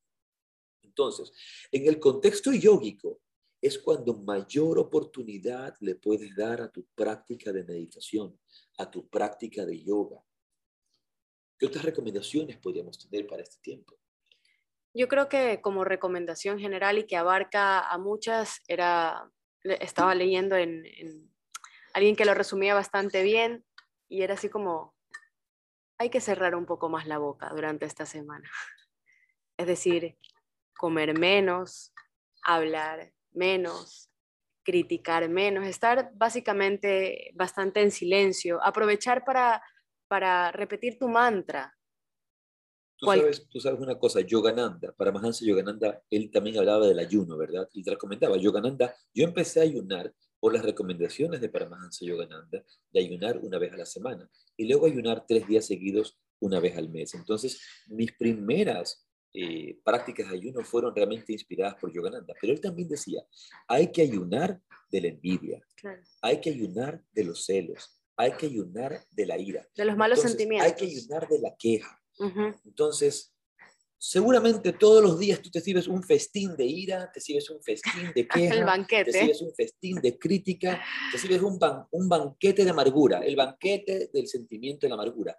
[0.82, 1.34] Entonces,
[1.74, 3.20] en el contexto yógico,
[3.62, 8.40] es cuando mayor oportunidad le puedes dar a tu práctica de meditación,
[8.78, 10.24] a tu práctica de yoga.
[11.60, 14.00] ¿Qué otras recomendaciones podríamos tener para este tiempo?
[14.94, 19.32] Yo creo que como recomendación general y que abarca a muchas era
[19.64, 20.84] estaba leyendo en,
[21.94, 23.66] alguien que lo resumía bastante bien
[24.08, 24.96] y era así como,
[25.98, 28.50] hay que cerrar un poco más la boca durante esta semana.
[29.58, 30.18] Es decir,
[30.76, 31.94] comer menos,
[32.42, 34.10] hablar menos,
[34.64, 39.64] criticar menos, estar básicamente bastante en silencio, aprovechar para,
[40.08, 41.78] para repetir tu mantra,
[43.02, 47.36] Tú sabes, tú sabes, una cosa, Yogananda, para Mahansa Yogananda, él también hablaba del ayuno,
[47.36, 47.68] ¿verdad?
[47.74, 53.00] Y te recomendaba, Yogananda, yo empecé a ayunar por las recomendaciones de Paramahansa Yogananda de
[53.00, 56.90] ayunar una vez a la semana y luego ayunar tres días seguidos una vez al
[56.90, 57.16] mes.
[57.16, 62.34] Entonces, mis primeras eh, prácticas de ayuno fueron realmente inspiradas por Yogananda.
[62.40, 63.24] Pero él también decía,
[63.68, 64.60] hay que ayunar
[64.92, 65.62] de la envidia,
[66.22, 69.66] hay que ayunar de los celos, hay que ayunar de la ira.
[69.76, 70.70] De los malos sentimientos.
[70.70, 72.01] Hay que ayunar de la queja.
[72.66, 73.34] Entonces,
[73.98, 78.12] seguramente todos los días tú te sirves un festín de ira, te sirves un festín
[78.16, 79.12] de queja, el banquete.
[79.12, 81.60] te sirves un festín de crítica, te sirves un,
[81.92, 85.38] un banquete de amargura, el banquete del sentimiento de la amargura.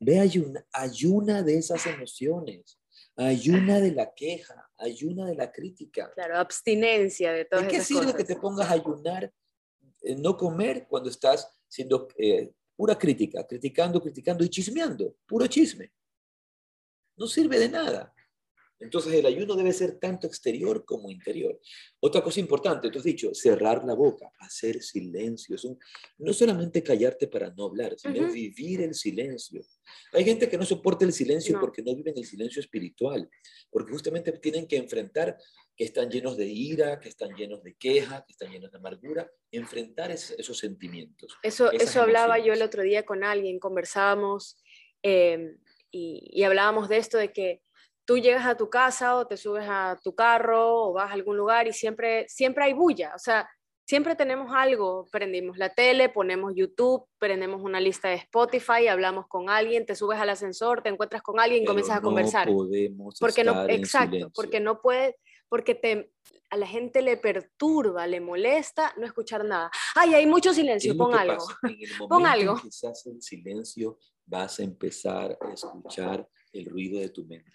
[0.00, 2.78] Ve, ayuna, ayuna de esas emociones,
[3.16, 6.10] ayuna de la queja, ayuna de la crítica.
[6.14, 9.32] Claro, abstinencia de todas ¿De qué sirve que te pongas a ayunar,
[10.02, 15.90] eh, no comer cuando estás siendo eh, pura crítica, criticando, criticando y chismeando, puro chisme?
[17.16, 18.14] No sirve de nada.
[18.80, 21.58] Entonces el ayuno debe ser tanto exterior como interior.
[22.00, 25.56] Otra cosa importante, tú has dicho, cerrar la boca, hacer silencio.
[26.18, 29.62] no solamente callarte para no hablar, sino vivir el silencio.
[30.12, 33.28] Hay gente que no soporta el silencio porque no viven el silencio espiritual,
[33.70, 35.38] porque justamente tienen que enfrentar
[35.76, 39.30] que están llenos de ira, que están llenos de queja, que están llenos de amargura,
[39.50, 41.36] enfrentar esos sentimientos.
[41.42, 44.62] Eso, eso hablaba yo el otro día con alguien, conversábamos
[45.02, 45.56] eh,
[45.94, 47.62] y, y hablábamos de esto, de que
[48.04, 51.36] tú llegas a tu casa o te subes a tu carro o vas a algún
[51.36, 53.48] lugar y siempre, siempre hay bulla, o sea,
[53.86, 59.48] siempre tenemos algo, prendimos la tele, ponemos YouTube, prendemos una lista de Spotify, hablamos con
[59.50, 62.48] alguien, te subes al ascensor, te encuentras con alguien, comienzas a conversar.
[62.48, 65.14] Podemos porque no, exacto, porque no puedes,
[65.48, 66.10] porque te,
[66.50, 69.70] a la gente le perturba, le molesta no escuchar nada.
[69.94, 71.44] Ay, hay mucho silencio, pon algo.
[72.08, 72.54] pon algo.
[72.54, 77.52] En que el silencio, vas a empezar a escuchar el ruido de tu mente.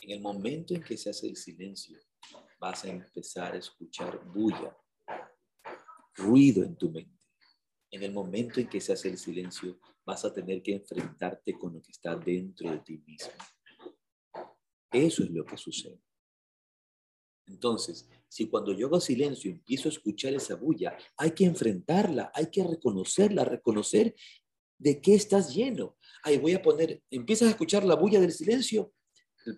[0.00, 1.98] En el momento en que se hace el silencio,
[2.60, 4.76] vas a empezar a escuchar bulla,
[6.14, 7.24] ruido en tu mente.
[7.90, 11.74] En el momento en que se hace el silencio, vas a tener que enfrentarte con
[11.74, 13.32] lo que está dentro de ti mismo.
[14.90, 16.00] Eso es lo que sucede.
[17.46, 22.50] Entonces, si cuando yo hago silencio empiezo a escuchar esa bulla, hay que enfrentarla, hay
[22.50, 24.14] que reconocerla, reconocer
[24.78, 25.96] de qué estás lleno.
[26.22, 28.92] Ahí voy a poner, empiezas a escuchar la bulla del silencio,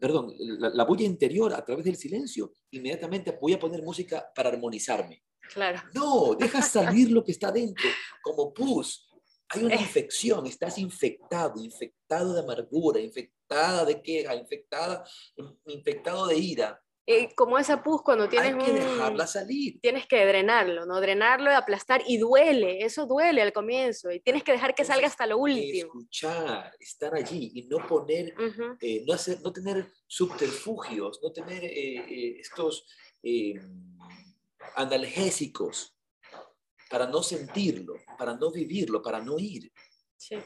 [0.01, 5.23] perdón, la, bulla interior a través del silencio, inmediatamente voy a poner música para armonizarme.
[5.53, 5.81] Claro.
[5.95, 7.89] No, deja salir lo que está dentro,
[8.23, 9.09] como pus.
[9.49, 15.05] Hay una infección, estás infectado, infectado de amargura, infectada de queja, infectada,
[15.67, 16.83] infectado de ira.
[17.09, 19.81] Eh, como esa pus cuando tienes Hay que dejarla salir.
[19.81, 21.01] Tienes que drenarlo, ¿no?
[21.01, 25.25] Drenarlo, aplastar y duele, eso duele al comienzo y tienes que dejar que salga hasta
[25.25, 25.87] lo último.
[25.87, 28.35] Escuchar, estar allí y no poner,
[28.81, 32.85] eh, no, hacer, no tener subterfugios, no tener eh, estos
[34.75, 35.97] analgésicos
[36.91, 39.73] para no sentirlo, para no vivirlo, para no ir.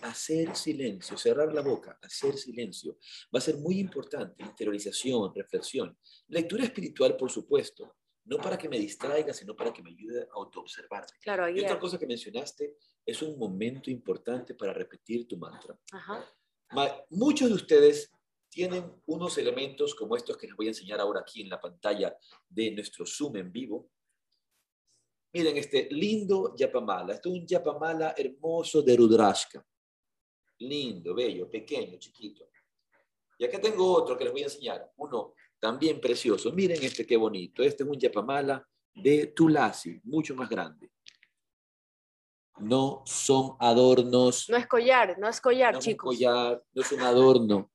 [0.02, 2.98] Hacer silencio, cerrar la boca, hacer silencio.
[3.34, 4.42] Va a ser muy importante.
[4.42, 5.96] Interiorización, reflexión.
[6.28, 7.96] Lectura espiritual, por supuesto.
[8.24, 11.18] No para que me distraiga, sino para que me ayude a autoobservarme.
[11.22, 15.78] Claro, y otra cosa que mencionaste es un momento importante para repetir tu mantra.
[17.10, 18.12] muchos de ustedes
[18.50, 22.16] tienen unos elementos como estos que les voy a enseñar ahora aquí en la pantalla
[22.48, 23.90] de nuestro Zoom en vivo.
[25.32, 27.14] Miren este lindo yapamala.
[27.14, 29.64] Esto es un yapamala hermoso de Rudrashka.
[30.58, 32.48] Lindo, bello, pequeño, chiquito.
[33.38, 34.92] Y acá tengo otro que les voy a enseñar.
[34.96, 36.52] Uno también precioso.
[36.52, 37.62] Miren este qué bonito.
[37.62, 40.90] Este es un yapamala de Tulasi, mucho más grande.
[42.58, 44.48] No son adornos.
[44.50, 46.14] No es collar, no es collar, no chicos.
[46.14, 47.72] Es collar, no es un adorno.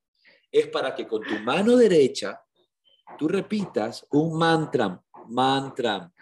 [0.52, 2.40] Es para que con tu mano derecha
[3.18, 6.14] tú repitas un mantra, mantra,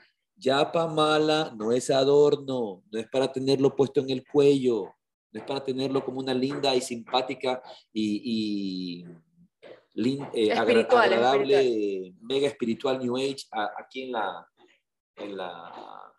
[0.44, 4.94] Yapa mala no es adorno, no es para tenerlo puesto en el cuello,
[5.32, 7.64] no es para tenerlo como una linda y simpática
[7.94, 9.06] y,
[9.96, 13.46] eh, agradable, mega espiritual New Age
[13.80, 14.46] aquí en la,
[15.16, 16.12] en la,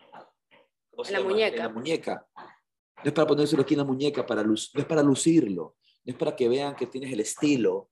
[1.23, 1.57] muñeca.
[1.57, 2.27] En la muñeca.
[2.37, 6.17] No es para ponérselo aquí en la muñeca, para no es para lucirlo, no es
[6.17, 7.91] para que vean que tienes el estilo,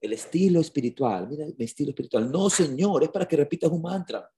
[0.00, 1.26] el estilo espiritual.
[1.28, 2.30] Mira mi estilo espiritual.
[2.30, 4.30] No, señor, es para que repitas un mantra.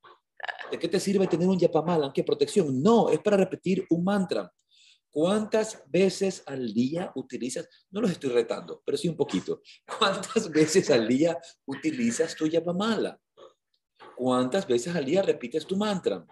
[0.71, 2.13] ¿De qué te sirve tener un yapamala?
[2.13, 2.83] ¿Qué protección?
[2.83, 4.53] No, es para repetir un mantra.
[5.11, 7.69] ¿Cuántas veces al día utilizas?
[7.91, 9.63] No los estoy retando, pero sí un poquito.
[9.99, 13.21] ¿Cuántas veces al día utilizas tu yapamala?
[14.17, 16.27] ¿Cuántas veces al día repites tu mantra?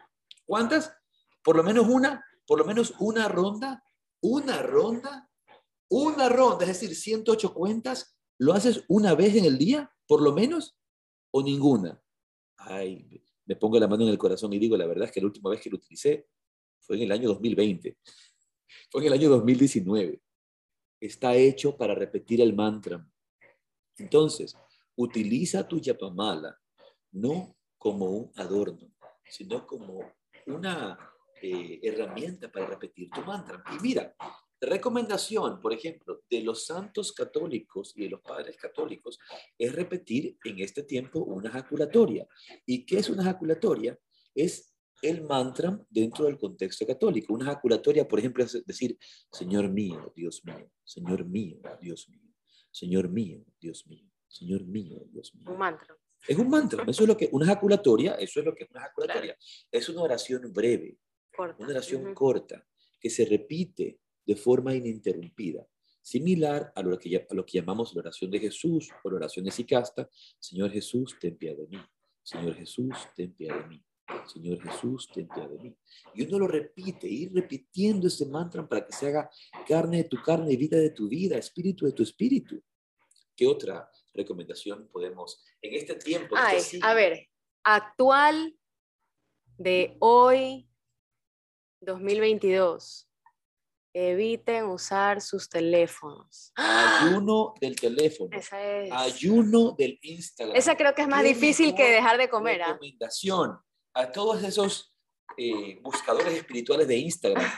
[0.45, 0.93] ¿Cuántas?
[1.45, 3.85] Por lo menos una, por lo menos una ronda,
[4.21, 5.31] una ronda,
[5.89, 10.33] una ronda, es decir, 108 cuentas, ¿lo haces una vez en el día, por lo
[10.33, 10.77] menos,
[11.31, 12.03] o ninguna?
[12.57, 15.26] Ay, me pongo la mano en el corazón y digo, la verdad es que la
[15.26, 16.28] última vez que lo utilicé
[16.80, 17.99] fue en el año 2020,
[18.90, 20.20] fue en el año 2019.
[21.01, 23.05] Está hecho para repetir el mantra.
[23.99, 24.57] Entonces,
[24.97, 26.59] Utiliza tu yapamala
[27.12, 28.93] no como un adorno,
[29.24, 30.01] sino como
[30.47, 30.99] una
[31.40, 33.62] eh, herramienta para repetir tu mantra.
[33.72, 34.14] Y mira,
[34.67, 39.19] recomendación, por ejemplo, de los santos católicos y de los padres católicos
[39.59, 42.27] es repetir en este tiempo una jaculatoria.
[42.65, 43.99] ¿Y qué es una jaculatoria?
[44.35, 47.35] Es el mantra dentro del contexto católico.
[47.35, 48.97] Una jaculatoria, por ejemplo, es decir,
[49.33, 52.33] Señor mío, Dios mío, Señor mío, Dios mío,
[52.71, 55.51] Señor mío, Dios mío, Señor mío, Dios mío.
[55.51, 55.99] Un mantra.
[56.27, 58.83] Es un mantra, eso es lo que, una jaculatoria, eso es lo que es una
[58.83, 59.37] jaculatoria.
[59.73, 60.99] Es una oración breve,
[61.37, 62.65] una oración corta,
[63.01, 65.66] que se repite de forma ininterrumpida,
[66.01, 69.45] similar a lo, que, a lo que llamamos la oración de Jesús o la oración
[69.45, 70.09] de Sicasta,
[70.39, 71.79] Señor Jesús, ten piedad de mí,
[72.23, 73.85] Señor Jesús, ten piedad de mí,
[74.27, 75.77] Señor Jesús, ten piedad de mí.
[76.14, 79.31] Y uno lo repite, ir repitiendo ese mantra para que se haga
[79.66, 82.62] carne de tu carne, vida de tu vida, espíritu de tu espíritu.
[83.37, 86.37] ¿Qué otra recomendación podemos en este tiempo?
[86.37, 87.29] a ver,
[87.64, 88.57] actual
[89.59, 90.68] de hoy,
[91.81, 93.09] 2022.
[93.95, 96.53] Eviten usar sus teléfonos.
[96.55, 98.30] Ayuno del teléfono.
[98.32, 98.90] Esa es.
[98.90, 100.57] Ayuno del Instagram.
[100.57, 102.62] Esa creo que es más difícil que dejar de comer.
[102.62, 102.72] ¿ah?
[102.72, 103.59] Recomendación
[103.93, 104.95] a todos esos
[105.36, 107.51] eh, buscadores espirituales de Instagram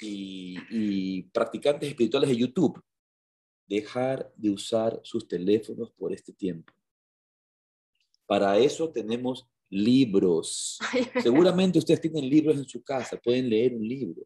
[0.00, 2.82] y, y practicantes espirituales de YouTube.
[3.66, 6.72] Dejar de usar sus teléfonos por este tiempo.
[8.26, 10.78] Para eso tenemos libros.
[11.22, 14.22] Seguramente ustedes tienen libros en su casa, pueden leer un libro.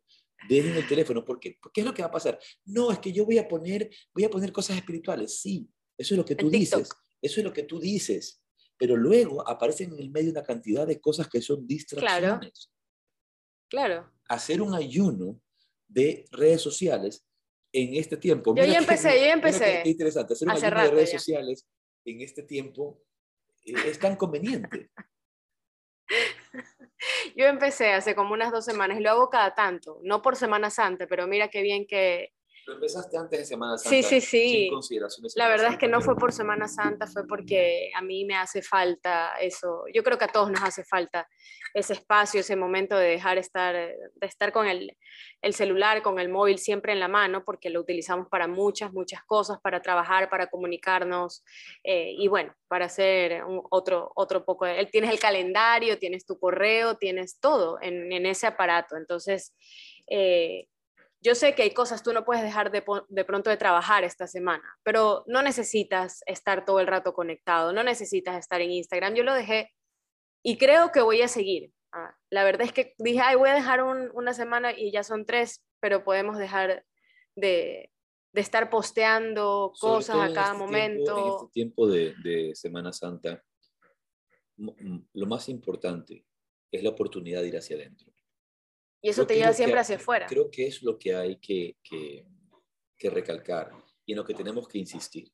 [0.49, 1.59] Dejen el teléfono, ¿por qué?
[1.73, 2.39] ¿Qué es lo que va a pasar?
[2.65, 5.41] No, es que yo voy a poner, voy a poner cosas espirituales.
[5.41, 6.89] Sí, eso es lo que tú dices.
[7.21, 8.43] Eso es lo que tú dices.
[8.79, 12.71] Pero luego aparecen en el medio una cantidad de cosas que son distracciones.
[13.69, 14.11] Claro.
[14.29, 15.41] Hacer un ayuno
[15.87, 17.27] de redes sociales
[17.73, 18.55] en este tiempo.
[18.57, 19.81] Yo ya empecé, yo ya empecé.
[19.85, 20.33] Qué interesante.
[20.33, 21.69] Hacer un ayuno de redes sociales
[22.05, 23.03] en este tiempo
[23.65, 24.91] eh, es tan conveniente.
[27.37, 30.71] Yo empecé hace como unas dos semanas y lo hago cada tanto, no por Semana
[30.71, 32.33] Santa, pero mira qué bien que,
[32.71, 33.91] lo empezaste antes de Semana Santa.
[33.91, 34.71] Sí, sí, sí.
[35.35, 38.63] La verdad es que no fue por Semana Santa, fue porque a mí me hace
[38.63, 39.85] falta eso.
[39.93, 41.29] Yo creo que a todos nos hace falta
[41.75, 44.97] ese espacio, ese momento de dejar estar, de estar con el,
[45.43, 49.25] el celular, con el móvil siempre en la mano, porque lo utilizamos para muchas, muchas
[49.25, 51.45] cosas, para trabajar, para comunicarnos
[51.83, 54.65] eh, y bueno, para hacer otro, otro poco.
[54.65, 58.97] De, tienes el calendario, tienes tu correo, tienes todo en, en ese aparato.
[58.97, 59.55] Entonces,
[60.07, 60.69] eh,
[61.23, 64.65] yo sé que hay cosas, tú no puedes dejar de, pronto de trabajar esta semana,
[64.83, 69.15] pero no necesitas estar todo el rato conectado, no necesitas estar en Instagram.
[69.15, 69.71] Yo lo dejé
[70.43, 71.73] y creo que voy a seguir.
[71.93, 75.27] Ah, la verdad es que dije, ay, voy a dejar una semana y ya son
[75.27, 76.87] tres, pero podemos dejar
[77.37, 77.91] de,
[78.33, 81.19] estar posteando cosas a cada este momento.
[81.19, 83.45] en este tiempo de, de Semana Santa,
[84.57, 86.25] lo más importante
[86.71, 88.11] es la oportunidad de ir hacia adentro.
[89.03, 90.27] Y eso te lleva siempre hacia afuera.
[90.27, 92.27] Creo que es lo que hay que, que,
[92.97, 93.71] que, recalcar
[94.05, 95.33] y en lo que tenemos que insistir.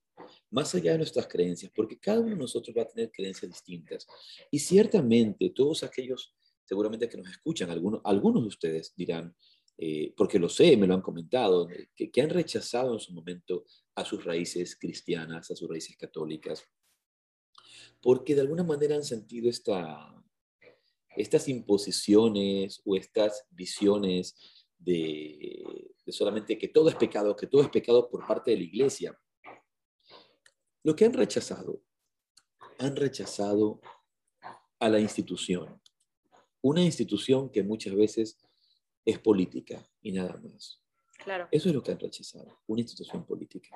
[0.50, 4.06] Más allá de nuestras creencias, porque cada uno de nosotros va a tener creencias distintas.
[4.50, 9.34] Y ciertamente todos aquellos, seguramente que nos escuchan, algunos, algunos de ustedes dirán,
[9.78, 13.64] eh, porque lo sé, me lo han comentado, que, que han rechazado en su momento
[13.94, 16.64] a sus raíces cristianas, a sus raíces católicas,
[18.00, 20.14] porque de alguna manera han sentido esta,
[21.16, 24.36] estas imposiciones o estas visiones
[24.78, 25.64] de,
[26.08, 29.18] solamente que todo es pecado, que todo es pecado por parte de la iglesia,
[30.84, 31.82] lo que han rechazado,
[32.78, 33.80] han rechazado
[34.78, 35.80] a la institución,
[36.60, 38.38] una institución que muchas veces
[39.04, 40.82] es política y nada más.
[41.24, 41.48] Claro.
[41.50, 43.74] Eso es lo que han rechazado, una institución política.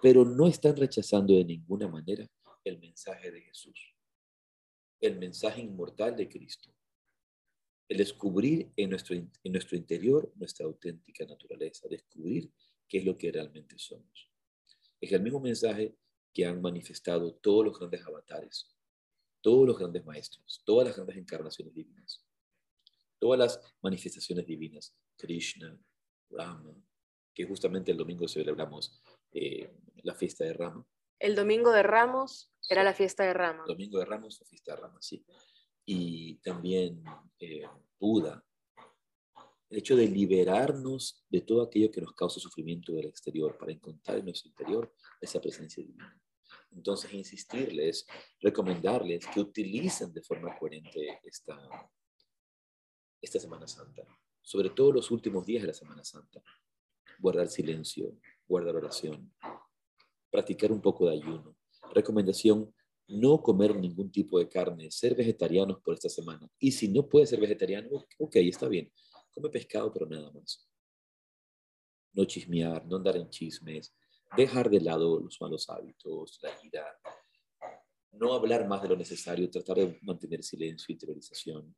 [0.00, 2.26] Pero no están rechazando de ninguna manera
[2.64, 3.97] el mensaje de Jesús
[5.00, 6.74] el mensaje inmortal de Cristo.
[7.88, 12.52] El descubrir en nuestro, en nuestro interior nuestra auténtica naturaleza, descubrir
[12.86, 14.30] qué es lo que realmente somos.
[15.00, 15.96] Es el mismo mensaje
[16.34, 18.68] que han manifestado todos los grandes avatares,
[19.40, 22.24] todos los grandes maestros, todas las grandes encarnaciones divinas,
[23.18, 25.78] todas las manifestaciones divinas, Krishna,
[26.30, 26.74] Rama,
[27.34, 29.00] que justamente el domingo celebramos
[29.32, 29.72] eh,
[30.02, 30.86] la fiesta de Rama.
[31.18, 33.64] El domingo de Ramos era la fiesta de Rama.
[33.66, 35.24] Domingo de Ramos o fiesta de Rama, sí.
[35.84, 37.02] Y también
[37.40, 37.64] eh,
[37.98, 38.44] Buda.
[39.70, 44.18] El hecho de liberarnos de todo aquello que nos causa sufrimiento del exterior para encontrar
[44.18, 46.18] en nuestro interior esa presencia divina.
[46.70, 48.06] Entonces, insistirles,
[48.40, 51.58] recomendarles que utilicen de forma coherente esta,
[53.20, 54.02] esta Semana Santa,
[54.40, 56.42] sobre todo los últimos días de la Semana Santa.
[57.18, 58.16] Guardar silencio,
[58.46, 59.34] guardar oración,
[60.30, 61.56] practicar un poco de ayuno,
[61.94, 62.72] Recomendación,
[63.08, 66.46] no comer ningún tipo de carne, ser vegetarianos por esta semana.
[66.58, 68.92] Y si no puedes ser vegetariano, ok, está bien.
[69.30, 70.68] Come pescado, pero nada más.
[72.12, 73.94] No chismear, no andar en chismes,
[74.36, 76.86] dejar de lado los malos hábitos, la ira,
[78.12, 81.74] no hablar más de lo necesario, tratar de mantener silencio, interiorización.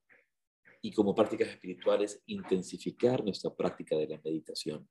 [0.82, 4.88] Y como prácticas espirituales, intensificar nuestra práctica de la meditación,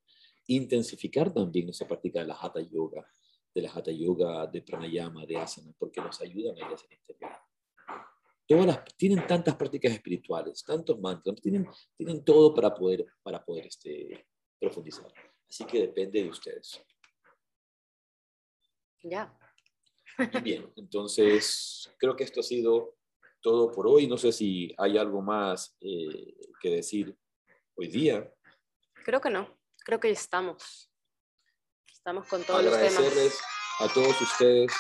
[0.47, 3.05] intensificar también nuestra práctica de la Hatha Yoga,
[3.54, 7.00] de la Hatha Yoga, de Pranayama, de Asana, porque nos ayudan a ir hacia el
[7.00, 7.32] interior.
[8.47, 13.68] Todas las, tienen tantas prácticas espirituales, tantos mantras, tienen, tienen todo para poder, para poder
[13.68, 14.26] este,
[14.60, 15.12] profundizar.
[15.47, 16.84] Así que depende de ustedes.
[19.04, 19.38] Ya.
[20.43, 22.97] Bien, entonces creo que esto ha sido
[23.41, 24.08] todo por hoy.
[24.08, 27.16] No sé si hay algo más eh, que decir
[27.76, 28.32] hoy día.
[29.06, 30.88] Creo que no, creo que ya estamos.
[32.10, 32.97] Estamos con todos los temas.
[32.97, 33.39] Agradecerles
[33.82, 34.72] a todos ustedes.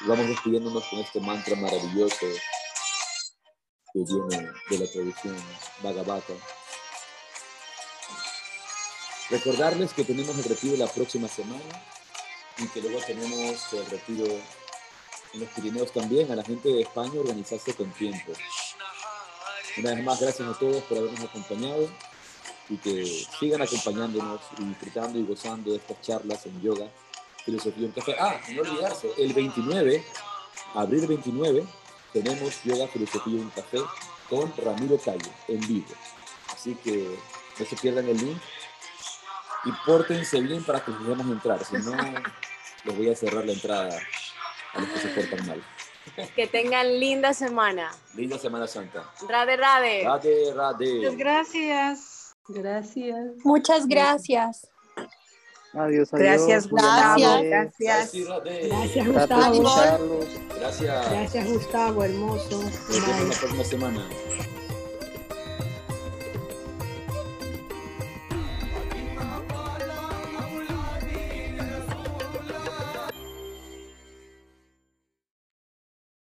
[0.00, 5.34] Vamos despidiéndonos con este mantra maravilloso que viene de la tradición
[5.82, 6.34] Bhagavata.
[9.30, 11.86] Recordarles que tenemos el retiro la próxima semana
[12.58, 17.18] y que luego tenemos el retiro en los Pirineos también, a la gente de España
[17.18, 18.34] organizarse con tiempo.
[19.78, 21.88] Una vez más, gracias a todos por habernos acompañado
[22.68, 23.04] y que
[23.38, 26.86] sigan acompañándonos y disfrutando y gozando de estas charlas en yoga,
[27.44, 28.16] filosofía y un café.
[28.18, 30.04] Ah, no olvidarse, el 29,
[30.74, 31.64] abril 29,
[32.12, 33.78] tenemos yoga, filosofía y un café
[34.28, 35.94] con Ramiro Calle en vivo.
[36.52, 37.16] Así que
[37.58, 38.38] no se pierdan el link
[39.64, 41.94] y pórtense bien para que podamos entrar, si no
[42.84, 43.98] les voy a cerrar la entrada
[44.74, 45.62] a los que se portan mal.
[46.36, 47.90] Que tengan linda semana.
[48.14, 49.10] Linda Semana Santa.
[49.26, 50.04] Rade, rade.
[50.04, 50.94] Rade, rade.
[50.96, 52.13] Muchas gracias.
[52.48, 53.36] Gracias.
[53.44, 54.68] Muchas gracias.
[55.72, 56.46] Adiós, adiós.
[56.46, 57.42] Gracias, Gustavo.
[57.42, 58.12] Gracias.
[58.14, 60.20] Gracias, Gustavo.
[60.58, 61.10] Gracias.
[61.10, 62.62] Gracias, Gustavo, hermoso.
[62.62, 64.08] Nos vemos la próxima semana.